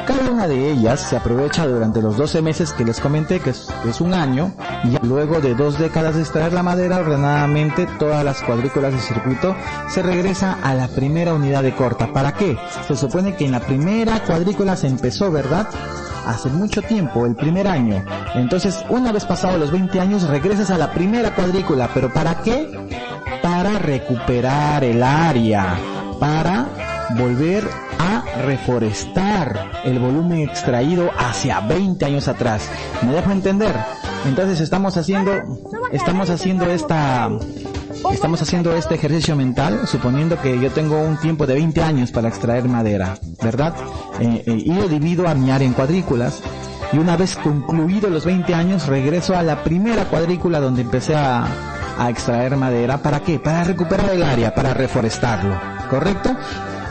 Cada 0.07 0.31
una 0.31 0.47
de 0.47 0.71
ellas 0.71 1.01
se 1.01 1.17
aprovecha 1.17 1.67
durante 1.67 2.03
los 2.03 2.19
12 2.19 2.43
meses 2.43 2.75
que 2.75 2.85
les 2.85 3.01
comenté, 3.01 3.41
que 3.41 3.51
es, 3.51 4.01
un 4.01 4.13
año, 4.13 4.53
y 4.85 5.07
luego 5.07 5.41
de 5.41 5.55
dos 5.55 5.79
décadas 5.79 6.17
de 6.17 6.21
extraer 6.21 6.53
la 6.53 6.63
madera, 6.63 6.99
ordenadamente 6.99 7.87
todas 7.99 8.23
las 8.23 8.43
cuadrículas 8.43 8.93
del 8.93 9.01
circuito 9.01 9.57
se 9.89 10.03
regresa 10.03 10.59
a 10.63 10.75
la 10.75 10.89
primera 10.89 11.33
unidad 11.33 11.63
de 11.63 11.75
corta. 11.75 12.13
¿Para 12.13 12.33
qué? 12.33 12.59
Se 12.87 12.97
supone 12.97 13.35
que 13.35 13.47
en 13.47 13.53
la 13.53 13.61
primera 13.61 14.23
cuadrícula 14.25 14.77
se 14.77 14.89
empezó, 14.89 15.31
¿verdad? 15.31 15.69
hace 16.27 16.49
mucho 16.49 16.83
tiempo, 16.83 17.27
el 17.27 17.35
primer 17.35 17.69
año. 17.69 18.03
Entonces, 18.35 18.83
una 18.89 19.13
vez 19.13 19.25
pasados 19.25 19.59
los 19.59 19.71
20 19.71 20.01
años, 20.01 20.27
regresas 20.29 20.71
a 20.71 20.79
la 20.79 20.91
primera 20.93 21.35
cuadrícula. 21.35 21.91
¿Pero 21.93 22.13
para 22.13 22.43
qué? 22.43 22.71
Para 23.43 23.79
recuperar 23.79 24.85
el 24.85 25.03
área, 25.03 25.77
para 26.19 26.94
volver 27.11 27.69
a 27.99 28.25
reforestar 28.43 29.83
el 29.85 29.99
volumen 29.99 30.49
extraído 30.49 31.11
hacia 31.17 31.61
20 31.61 32.05
años 32.05 32.29
atrás. 32.29 32.69
¿Me 33.03 33.13
dejo 33.13 33.31
entender? 33.31 33.75
Entonces 34.27 34.61
estamos 34.61 34.97
haciendo, 34.97 35.33
estamos 35.93 36.31
haciendo 36.31 36.67
esta, 36.67 37.31
estamos 38.13 38.41
haciendo 38.41 38.75
este 38.75 38.95
ejercicio 38.95 39.37
mental, 39.37 39.87
suponiendo 39.87 40.41
que 40.41 40.59
yo 40.59 40.71
tengo 40.71 41.01
un 41.01 41.19
tiempo 41.19 41.47
de 41.47 41.55
20 41.55 41.83
años 41.83 42.11
para 42.11 42.29
extraer 42.29 42.69
madera, 42.69 43.19
¿verdad? 43.43 43.75
Eh, 44.21 44.43
eh, 44.47 44.63
y 44.65 44.73
lo 44.73 44.89
divido 44.89 45.29
a 45.29 45.35
mi 45.35 45.51
área 45.51 45.67
en 45.67 45.75
cuadrículas. 45.75 46.43
Y 46.93 46.99
una 46.99 47.17
vez 47.17 47.37
concluido 47.37 48.09
los 48.09 48.25
20 48.25 48.55
años, 48.55 48.87
regreso 48.87 49.37
a 49.37 49.43
la 49.43 49.65
primera 49.65 50.05
cuadrícula 50.05 50.61
donde 50.61 50.83
empecé 50.83 51.15
a, 51.17 51.47
a 51.99 52.11
extraer 52.11 52.57
madera. 52.57 52.99
¿Para 52.99 53.21
qué? 53.21 53.39
Para 53.39 53.65
recuperar 53.65 54.11
el 54.11 54.23
área, 54.23 54.55
para 54.55 54.75
reforestarlo. 54.75 55.59
¿Correcto? 55.91 56.37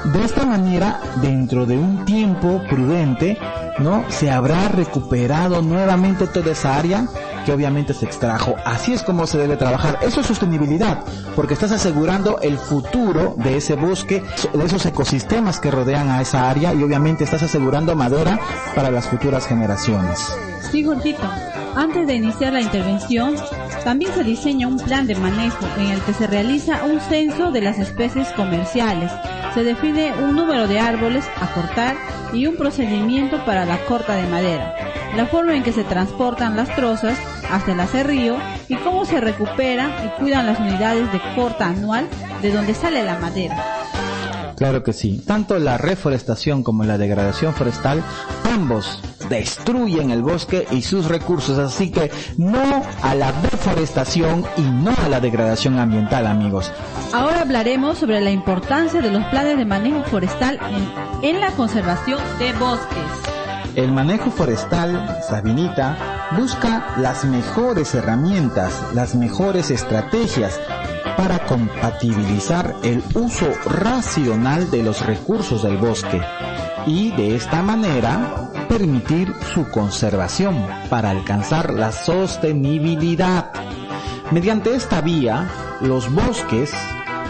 De 0.06 0.24
esta 0.24 0.46
manera, 0.46 1.00
dentro 1.22 1.66
de 1.66 1.78
un 1.78 2.04
tiempo 2.04 2.62
prudente, 2.70 3.38
¿no? 3.80 4.04
Se 4.10 4.30
habrá 4.30 4.68
recuperado 4.68 5.62
nuevamente 5.62 6.28
toda 6.28 6.52
esa 6.52 6.76
área 6.76 7.08
que 7.46 7.54
obviamente 7.54 7.94
se 7.94 8.06
extrajo. 8.06 8.56
Así 8.66 8.94
es 8.94 9.02
como 9.02 9.26
se 9.28 9.38
debe 9.38 9.56
trabajar. 9.56 10.00
Eso 10.02 10.22
es 10.22 10.28
sostenibilidad, 10.28 11.04
porque 11.36 11.54
estás 11.54 11.72
asegurando 11.72 12.40
el 12.42 12.58
futuro 12.58 13.36
de 13.38 13.58
ese 13.58 13.76
bosque, 13.76 14.24
de 14.54 14.66
esos 14.66 14.86
ecosistemas 14.86 15.60
que 15.60 15.72
rodean 15.72 16.10
a 16.10 16.22
esa 16.22 16.50
área 16.50 16.74
y 16.74 16.84
obviamente 16.84 17.24
estás 17.24 17.44
asegurando 17.44 17.96
madera 17.96 18.40
para 18.76 18.92
las 18.92 19.08
futuras 19.08 19.48
generaciones. 19.48 20.20
Sí. 20.72 20.86
Antes 21.76 22.08
de 22.08 22.16
iniciar 22.16 22.54
la 22.54 22.62
intervención, 22.62 23.36
también 23.84 24.14
se 24.14 24.24
diseña 24.24 24.68
un 24.68 24.78
plan 24.78 25.08
de 25.08 25.16
manejo 25.16 25.66
en 25.78 25.88
el 25.88 26.02
que 26.02 26.14
se 26.14 26.28
realiza 26.28 26.84
un 26.86 27.00
censo 27.00 27.52
de 27.52 27.62
las 27.62 27.80
especies 27.80 28.28
comerciales 28.30 29.12
se 29.54 29.64
define 29.64 30.14
un 30.14 30.36
número 30.36 30.68
de 30.68 30.80
árboles 30.80 31.26
a 31.40 31.54
cortar 31.54 31.96
y 32.34 32.48
un 32.48 32.56
procedimiento 32.56 33.46
para 33.46 33.66
la 33.66 33.86
corta 33.86 34.16
de 34.16 34.28
madera, 34.28 34.74
la 35.16 35.28
forma 35.28 35.56
en 35.56 35.62
que 35.62 35.72
se 35.72 35.84
transportan 35.84 36.56
las 36.56 36.76
trozas 36.76 37.18
hasta 37.52 37.74
el 37.74 37.80
acerrío 37.80 38.38
y 38.68 38.76
cómo 38.78 39.06
se 39.06 39.22
recuperan 39.22 39.92
y 40.06 40.20
cuidan 40.20 40.48
las 40.48 40.60
unidades 40.60 41.12
de 41.12 41.22
corta 41.36 41.68
anual 41.68 42.08
de 42.42 42.52
donde 42.52 42.74
sale 42.74 43.04
la 43.04 43.20
madera. 43.20 43.64
Claro 44.56 44.84
que 44.84 44.94
sí. 44.94 45.22
Tanto 45.26 45.60
la 45.60 45.78
reforestación 45.78 46.64
como 46.64 46.84
la 46.84 46.98
degradación 46.98 47.54
forestal, 47.54 48.04
ambos 48.54 49.00
destruyen 49.30 50.12
el 50.12 50.22
bosque 50.22 50.68
y 50.72 50.82
sus 50.82 51.06
recursos. 51.08 51.58
Así 51.58 51.92
que 51.92 52.12
no 52.38 52.84
a 53.02 53.16
la 53.16 53.32
deforestación 53.32 54.46
y 54.58 54.62
no 54.62 54.94
a 55.04 55.10
la 55.10 55.20
degradación 55.20 55.80
ambiental, 55.80 56.28
amigos. 56.28 56.72
Ahora 57.14 57.42
hablaremos 57.42 57.98
sobre 57.98 58.22
la 58.22 58.32
importancia 58.32 59.02
de 59.02 59.12
los 59.12 59.24
planes 59.26 59.58
de 59.58 59.66
manejo 59.66 60.04
forestal 60.04 60.60
en, 61.22 61.30
en 61.30 61.42
la 61.42 61.52
conservación 61.52 62.20
de 62.40 62.54
bosques. 62.54 62.98
El 63.76 63.92
manejo 63.92 64.30
forestal, 64.30 65.18
Sabinita, 65.28 66.30
busca 66.38 66.94
las 66.98 67.26
mejores 67.26 67.96
herramientas, 67.96 68.72
las 68.94 69.16
mejores 69.16 69.72
estrategias 69.72 70.60
para 71.18 71.40
compatibilizar 71.48 72.76
el 72.84 73.04
uso 73.16 73.48
racional 73.66 74.70
de 74.70 74.84
los 74.84 75.04
recursos 75.06 75.64
del 75.64 75.78
bosque 75.78 76.22
y 76.86 77.12
de 77.12 77.36
esta 77.36 77.62
manera 77.62 78.50
permitir 78.68 79.34
su 79.54 79.70
conservación 79.70 80.66
para 80.90 81.12
alcanzar 81.12 81.74
la 81.74 81.92
sostenibilidad. 81.92 83.52
Mediante 84.32 84.76
esta 84.76 85.02
vía, 85.02 85.50
los 85.82 86.12
bosques 86.14 86.72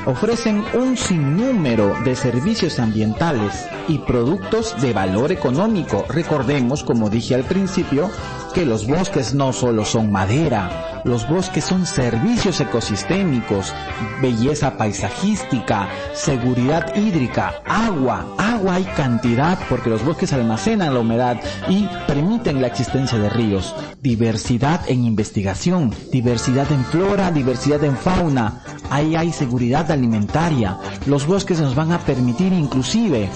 ofrecen 0.05 0.63
un 0.73 0.97
sinnúmero 0.97 1.95
de 2.03 2.15
servicios 2.15 2.79
ambientales 2.79 3.67
y 3.87 3.99
productos 3.99 4.79
de 4.81 4.93
valor 4.93 5.31
económico. 5.31 6.05
Recordemos, 6.09 6.83
como 6.83 7.09
dije 7.09 7.35
al 7.35 7.43
principio, 7.43 8.09
que 8.53 8.65
los 8.65 8.85
bosques 8.85 9.33
no 9.33 9.51
solo 9.51 9.83
son 9.83 10.11
madera, 10.11 11.01
los 11.05 11.27
bosques 11.27 11.65
son 11.65 11.85
servicios 11.85 12.61
ecosistémicos, 12.61 13.73
belleza 14.21 14.77
paisajística, 14.77 15.89
seguridad 16.13 16.95
hídrica, 16.95 17.55
agua, 17.65 18.25
agua 18.37 18.75
hay 18.75 18.83
cantidad 18.95 19.57
porque 19.69 19.89
los 19.89 20.05
bosques 20.05 20.33
almacenan 20.33 20.93
la 20.93 20.99
humedad 20.99 21.37
y 21.67 21.87
permiten 22.07 22.61
la 22.61 22.67
existencia 22.67 23.17
de 23.17 23.29
ríos, 23.29 23.75
diversidad 24.01 24.81
en 24.87 25.03
investigación, 25.03 25.93
diversidad 26.11 26.71
en 26.71 26.85
flora, 26.85 27.31
diversidad 27.31 27.83
en 27.83 27.97
fauna, 27.97 28.61
ahí 28.91 29.15
hay 29.15 29.31
seguridad 29.31 29.89
alimentaria, 29.89 30.77
los 31.07 31.25
bosques 31.25 31.59
nos 31.59 31.73
van 31.73 31.91
a 31.91 31.99
permitir 31.99 32.53
inclusive 32.53 33.29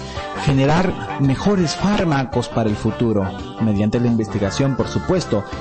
generar 0.45 1.19
mejores 1.19 1.75
fármacos 1.75 2.47
para 2.47 2.69
el 2.69 2.75
futuro. 2.75 3.27
Mediante 3.62 3.99
la 3.99 4.08
investigación, 4.08 4.75
por 4.75 4.88
supuesto, 4.88 5.07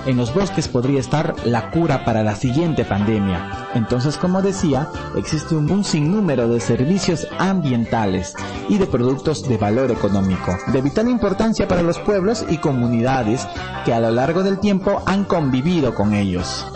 en 0.07 0.17
los 0.17 0.35
bosques 0.35 0.67
podría 0.67 0.99
estar 0.99 1.35
la 1.45 1.71
cura 1.71 2.05
para 2.05 2.25
la 2.25 2.35
siguiente 2.35 2.85
pandemia. 2.85 3.69
Entonces, 3.75 4.17
como 4.17 4.43
decía, 4.43 4.89
existe 5.17 5.55
un, 5.55 5.71
un 5.71 5.85
sinnúmero 5.85 6.49
de 6.49 6.59
servicios 6.59 7.29
ambientales 7.39 8.35
y 8.69 8.79
de 8.79 8.87
productos 8.87 9.49
de 9.49 9.57
valor 9.57 9.93
económico, 9.93 10.57
de 10.73 10.83
vital 10.83 11.09
importancia 11.09 11.69
para 11.69 11.83
los 11.83 11.99
pueblos 12.01 12.45
y 12.49 12.59
comunidades 12.59 13.47
que 13.85 13.95
a 13.95 14.01
lo 14.01 14.11
largo 14.11 14.43
del 14.43 14.59
tiempo 14.59 15.03
han 15.07 15.25
convivido 15.25 15.95
con 15.95 16.13
ellos. 16.13 16.67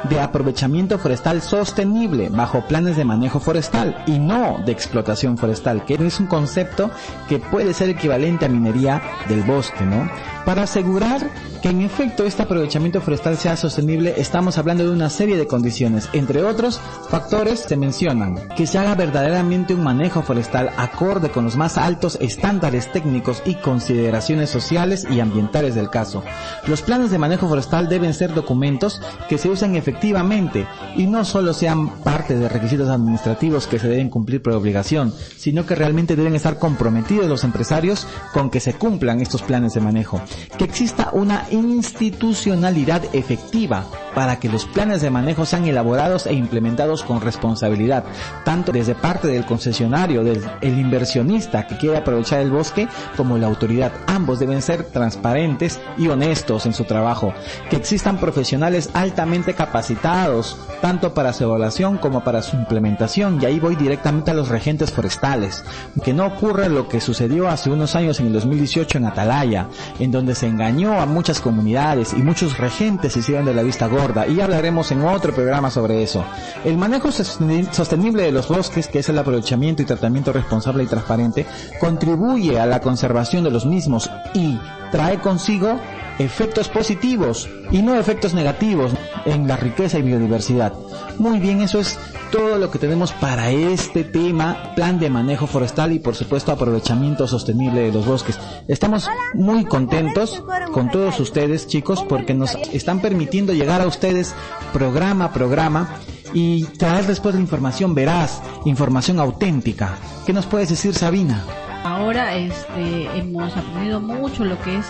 de 0.09 0.19
aprovechamiento 0.21 0.99
forestal 0.99 1.43
sostenible 1.43 2.31
bajo 2.31 2.67
planes 2.67 2.97
de 2.97 3.05
manejo 3.05 3.39
forestal 3.39 4.03
y 4.07 4.19
no 4.19 4.63
de 4.65 4.73
explotación 4.73 5.37
forestal, 5.37 5.85
que 5.85 5.95
es 5.95 6.19
un 6.19 6.27
concepto 6.27 6.91
que 7.29 7.39
puede 7.39 7.75
ser 7.75 7.91
equivalente 7.91 8.47
a 8.47 8.49
minería 8.49 9.03
del 9.29 9.43
bosque, 9.43 9.85
¿no? 9.85 10.09
Para 10.47 10.63
asegurar 10.63 11.29
que 11.61 11.71
en 11.71 11.83
efecto 11.83 12.25
este 12.25 12.43
aprovechamiento 12.43 13.01
forestal 13.01 13.37
sea 13.37 13.57
sostenible, 13.57 14.15
estamos 14.17 14.59
hablando 14.59 14.85
de 14.85 14.93
una 14.93 15.11
serie 15.11 15.37
de 15.37 15.49
condiciones. 15.49 16.09
Entre 16.13 16.45
otros 16.45 16.81
factores 17.11 17.59
se 17.59 17.77
mencionan 17.77 18.49
que 18.57 18.69
se 18.69 18.79
haga 18.79 18.95
verdaderamente 18.95 19.75
un 19.75 19.83
manejo 19.83 20.23
forestal 20.23 20.71
acorde 20.77 21.31
con 21.31 21.43
los 21.43 21.57
más 21.57 21.77
altos 21.77 22.17
estándares 22.21 22.93
técnicos 22.93 23.43
y 23.45 23.57
consideraciones 23.57 24.49
sociales 24.49 25.05
y 25.11 25.19
ambientales 25.19 25.75
del 25.75 25.91
caso. 25.91 26.23
Los 26.69 26.81
planes 26.81 27.11
de 27.11 27.19
manejo 27.19 27.49
forestal 27.49 27.89
deben 27.89 28.15
ser 28.15 28.33
documentos 28.33 29.03
que 29.29 29.39
se 29.39 29.49
usen 29.49 29.75
efectivamente 29.75 30.65
y 30.95 31.09
no 31.09 31.25
solo 31.25 31.55
sean 31.55 31.89
parte 32.05 32.37
de 32.37 32.49
requisitos 32.49 32.89
administrativos 32.89 33.67
que 33.67 33.81
se 33.81 33.89
deben 33.89 34.11
cumplir 34.11 34.43
por 34.43 34.53
obligación, 34.53 35.13
sino 35.37 35.67
que 35.67 35.75
realmente 35.75 36.15
deben 36.15 36.37
estar 36.37 36.61
comprometidos 36.61 37.29
los 37.29 37.43
empresarios 37.43 38.07
con 38.33 38.49
que 38.49 38.61
se 38.61 38.75
cumplan 38.75 39.21
estos 39.21 39.43
planes 39.43 39.75
de 39.75 39.81
manejo. 39.81 40.23
Que 40.59 40.65
exista 40.65 41.11
una 41.13 41.45
institucionalidad 41.51 43.03
efectiva 43.15 43.85
para 44.15 44.39
que 44.39 44.49
los 44.49 44.65
planes 44.65 45.03
de 45.03 45.11
manejo 45.11 45.45
sean 45.45 45.67
elaborados 45.67 46.27
e 46.27 46.33
implementados 46.33 47.03
con 47.03 47.21
responsabilidad, 47.21 48.05
tanto 48.45 48.73
desde 48.73 48.95
parte 48.95 49.29
del 49.29 49.45
concesionario, 49.45 50.25
del 50.25 50.43
el 50.63 50.79
inversionista 50.79 51.67
que 51.67 51.77
quiere 51.77 51.99
aprovechar 51.99 52.41
el 52.41 52.51
bosque, 52.51 52.89
como 53.17 53.37
la 53.37 53.47
autoridad. 53.47 53.93
Ambos 54.07 54.39
deben 54.39 54.63
ser 54.63 54.85
transparentes 54.85 55.81
y 55.99 56.09
honestos 56.09 56.67
en 56.67 56.73
su 56.73 56.85
trabajo. 56.85 57.35
Que 57.69 57.77
existan 57.77 58.19
profesionales 58.19 58.91
altamente 58.95 59.55
capacitados, 59.55 60.57
tanto 60.81 61.15
para 61.15 61.33
su 61.33 61.45
evaluación 61.45 61.99
como 61.99 62.25
para 62.25 62.43
su 62.43 62.57
implementación. 62.57 63.39
Y 63.43 63.47
ahí 63.47 63.61
voy 63.61 63.77
directamente 63.77 64.31
a 64.31 64.35
los 64.35 64.49
regentes 64.49 64.93
forestales. 64.93 65.65
Que 66.03 66.15
no 66.15 66.27
ocurra 66.27 66.69
lo 66.69 66.89
que 66.89 67.01
sucedió 67.01 67.49
hace 67.49 67.71
unos 67.71 67.95
años 67.95 68.21
en 68.21 68.27
el 68.27 68.33
2018 68.33 68.99
en 68.99 69.05
Atalaya, 69.07 69.69
en 69.99 70.11
donde 70.11 70.26
engañó 70.43 71.01
a 71.01 71.07
muchas 71.07 71.41
comunidades 71.41 72.13
y 72.13 72.23
muchos 72.23 72.59
regentes 72.59 73.13
se 73.13 73.21
hicieron 73.21 73.47
de 73.47 73.55
la 73.55 73.63
vista 73.63 73.87
gorda 73.87 74.27
y 74.27 74.41
hablaremos 74.41 74.91
en 74.93 75.03
otro 75.03 75.35
programa 75.35 75.71
sobre 75.71 76.03
eso. 76.03 76.25
El 76.65 76.77
manejo 76.79 77.11
sostenible 77.13 78.23
de 78.23 78.33
los 78.33 78.49
bosques, 78.49 78.89
que 78.89 79.01
es 79.01 79.09
el 79.09 79.19
aprovechamiento 79.19 79.83
y 79.83 79.87
tratamiento 79.87 80.33
responsable 80.33 80.85
y 80.85 80.87
transparente, 80.87 81.47
contribuye 81.81 82.59
a 82.59 82.67
la 82.67 82.81
conservación 82.81 83.45
de 83.45 83.51
los 83.51 83.67
mismos 83.67 84.11
y 84.35 84.59
trae 84.91 85.19
consigo 85.19 85.79
efectos 86.19 86.69
positivos 86.69 87.49
y 87.71 87.83
no 87.83 87.97
efectos 87.97 88.35
negativos 88.35 88.93
en 89.25 89.49
la 89.49 89.57
riqueza 89.57 89.99
y 89.99 90.03
biodiversidad. 90.03 90.73
Muy 91.19 91.39
bien, 91.39 91.61
eso 91.61 91.79
es 91.79 91.99
todo 92.31 92.59
lo 92.59 92.71
que 92.71 92.79
tenemos 92.79 93.13
para 93.13 93.51
este 93.51 94.05
tema, 94.05 94.75
plan 94.75 94.99
de 94.99 95.11
manejo 95.11 95.47
forestal 95.47 95.93
y 95.93 95.99
por 95.99 96.15
supuesto 96.15 96.53
aprovechamiento 96.53 97.27
sostenible 97.27 97.83
de 97.83 97.93
los 97.93 98.07
bosques. 98.07 98.39
Estamos 98.69 99.09
muy 99.35 99.65
contentos 99.65 100.43
con 100.73 100.91
todos 100.91 101.19
ustedes 101.21 101.67
chicos 101.67 102.05
porque 102.09 102.35
nos 102.35 102.55
están 102.73 103.01
permitiendo 103.01 103.53
llegar 103.53 103.81
a 103.81 103.87
ustedes 103.87 104.35
programa 104.73 105.27
a 105.27 105.33
programa 105.33 105.97
y 106.35 106.65
traer 106.65 107.07
después 107.07 107.35
la 107.35 107.41
información 107.41 107.95
veraz, 107.95 108.43
información 108.65 109.19
auténtica. 109.21 109.97
¿Qué 110.27 110.33
nos 110.33 110.47
puedes 110.47 110.69
decir 110.69 110.95
Sabina? 110.95 111.45
Ahora 111.85 112.35
este, 112.35 113.07
hemos 113.17 113.57
aprendido 113.57 114.01
mucho 114.01 114.45
lo 114.45 114.61
que 114.61 114.77
es 114.77 114.87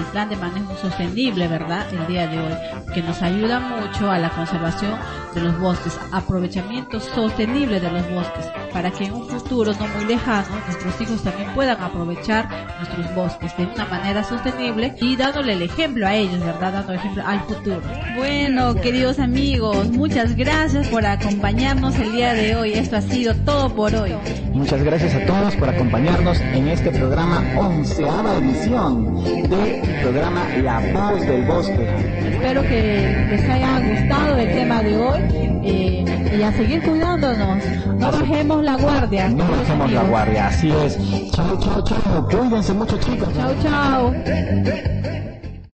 el 0.00 0.06
plan 0.06 0.28
de 0.28 0.36
manejo 0.36 0.74
sostenible, 0.76 1.46
¿verdad? 1.46 1.86
El 1.92 2.06
día 2.06 2.26
de 2.26 2.38
hoy, 2.38 2.54
que 2.94 3.02
nos 3.02 3.22
ayuda 3.22 3.60
mucho 3.60 4.10
a 4.10 4.18
la 4.18 4.30
conservación 4.30 4.98
de 5.34 5.40
los 5.42 5.58
bosques, 5.58 5.98
aprovechamiento 6.10 6.98
sostenible 6.98 7.80
de 7.80 7.90
los 7.90 8.10
bosques, 8.10 8.46
para 8.72 8.90
que 8.90 9.04
en 9.04 9.12
un 9.12 9.28
futuro 9.28 9.72
no 9.74 9.86
muy 9.88 10.06
lejano 10.06 10.48
nuestros 10.66 11.00
hijos 11.00 11.22
también 11.22 11.52
puedan 11.54 11.80
aprovechar 11.80 12.48
nuestros 12.78 13.14
bosques 13.14 13.56
de 13.56 13.66
una 13.66 13.84
manera 13.86 14.24
sostenible 14.24 14.94
y 15.00 15.16
dándole 15.16 15.52
el 15.52 15.62
ejemplo 15.62 16.06
a 16.06 16.14
ellos, 16.14 16.40
¿verdad? 16.40 16.72
Dando 16.72 16.92
el 16.92 16.98
ejemplo 16.98 17.22
al 17.26 17.40
futuro. 17.40 17.82
Bueno, 18.16 18.74
queridos 18.76 19.18
amigos, 19.18 19.90
muchas 19.90 20.34
gracias 20.34 20.88
por 20.88 21.04
acompañarnos 21.04 21.96
el 21.96 22.12
día 22.12 22.32
de 22.34 22.56
hoy. 22.56 22.72
Esto 22.72 22.96
ha 22.96 23.02
sido 23.02 23.34
todo 23.44 23.74
por 23.74 23.94
hoy. 23.94 24.14
Muchas 24.52 24.82
gracias 24.82 25.14
a 25.14 25.26
todos 25.26 25.54
por 25.56 25.68
acompañarnos 25.68 26.40
en 26.40 26.68
este 26.68 26.90
programa 26.90 27.44
onceava 27.56 28.36
edición 28.38 29.24
de 29.48 29.89
programa 30.02 30.46
La 30.62 30.80
Voz 30.92 31.20
del 31.26 31.42
Bosque. 31.44 31.88
Espero 32.32 32.62
que 32.62 33.26
les 33.30 33.48
haya 33.48 33.80
gustado 33.80 34.36
el 34.36 34.52
tema 34.52 34.82
de 34.82 34.96
hoy 34.96 35.20
eh, 35.64 36.36
y 36.38 36.42
a 36.42 36.52
seguir 36.52 36.82
cuidándonos. 36.82 37.64
No 37.98 38.12
bajemos 38.12 38.64
la 38.64 38.76
guardia. 38.76 39.28
No 39.28 39.44
bajemos 39.48 39.92
la 39.92 40.02
guardia, 40.04 40.46
así 40.48 40.70
es. 40.70 40.98
Chao, 41.32 41.58
chao, 41.60 41.82
chao. 41.82 42.28
Cuídense 42.28 42.72
mucho 42.72 42.98
chicos. 42.98 43.28
Chao, 43.34 43.54
chao. 43.62 45.20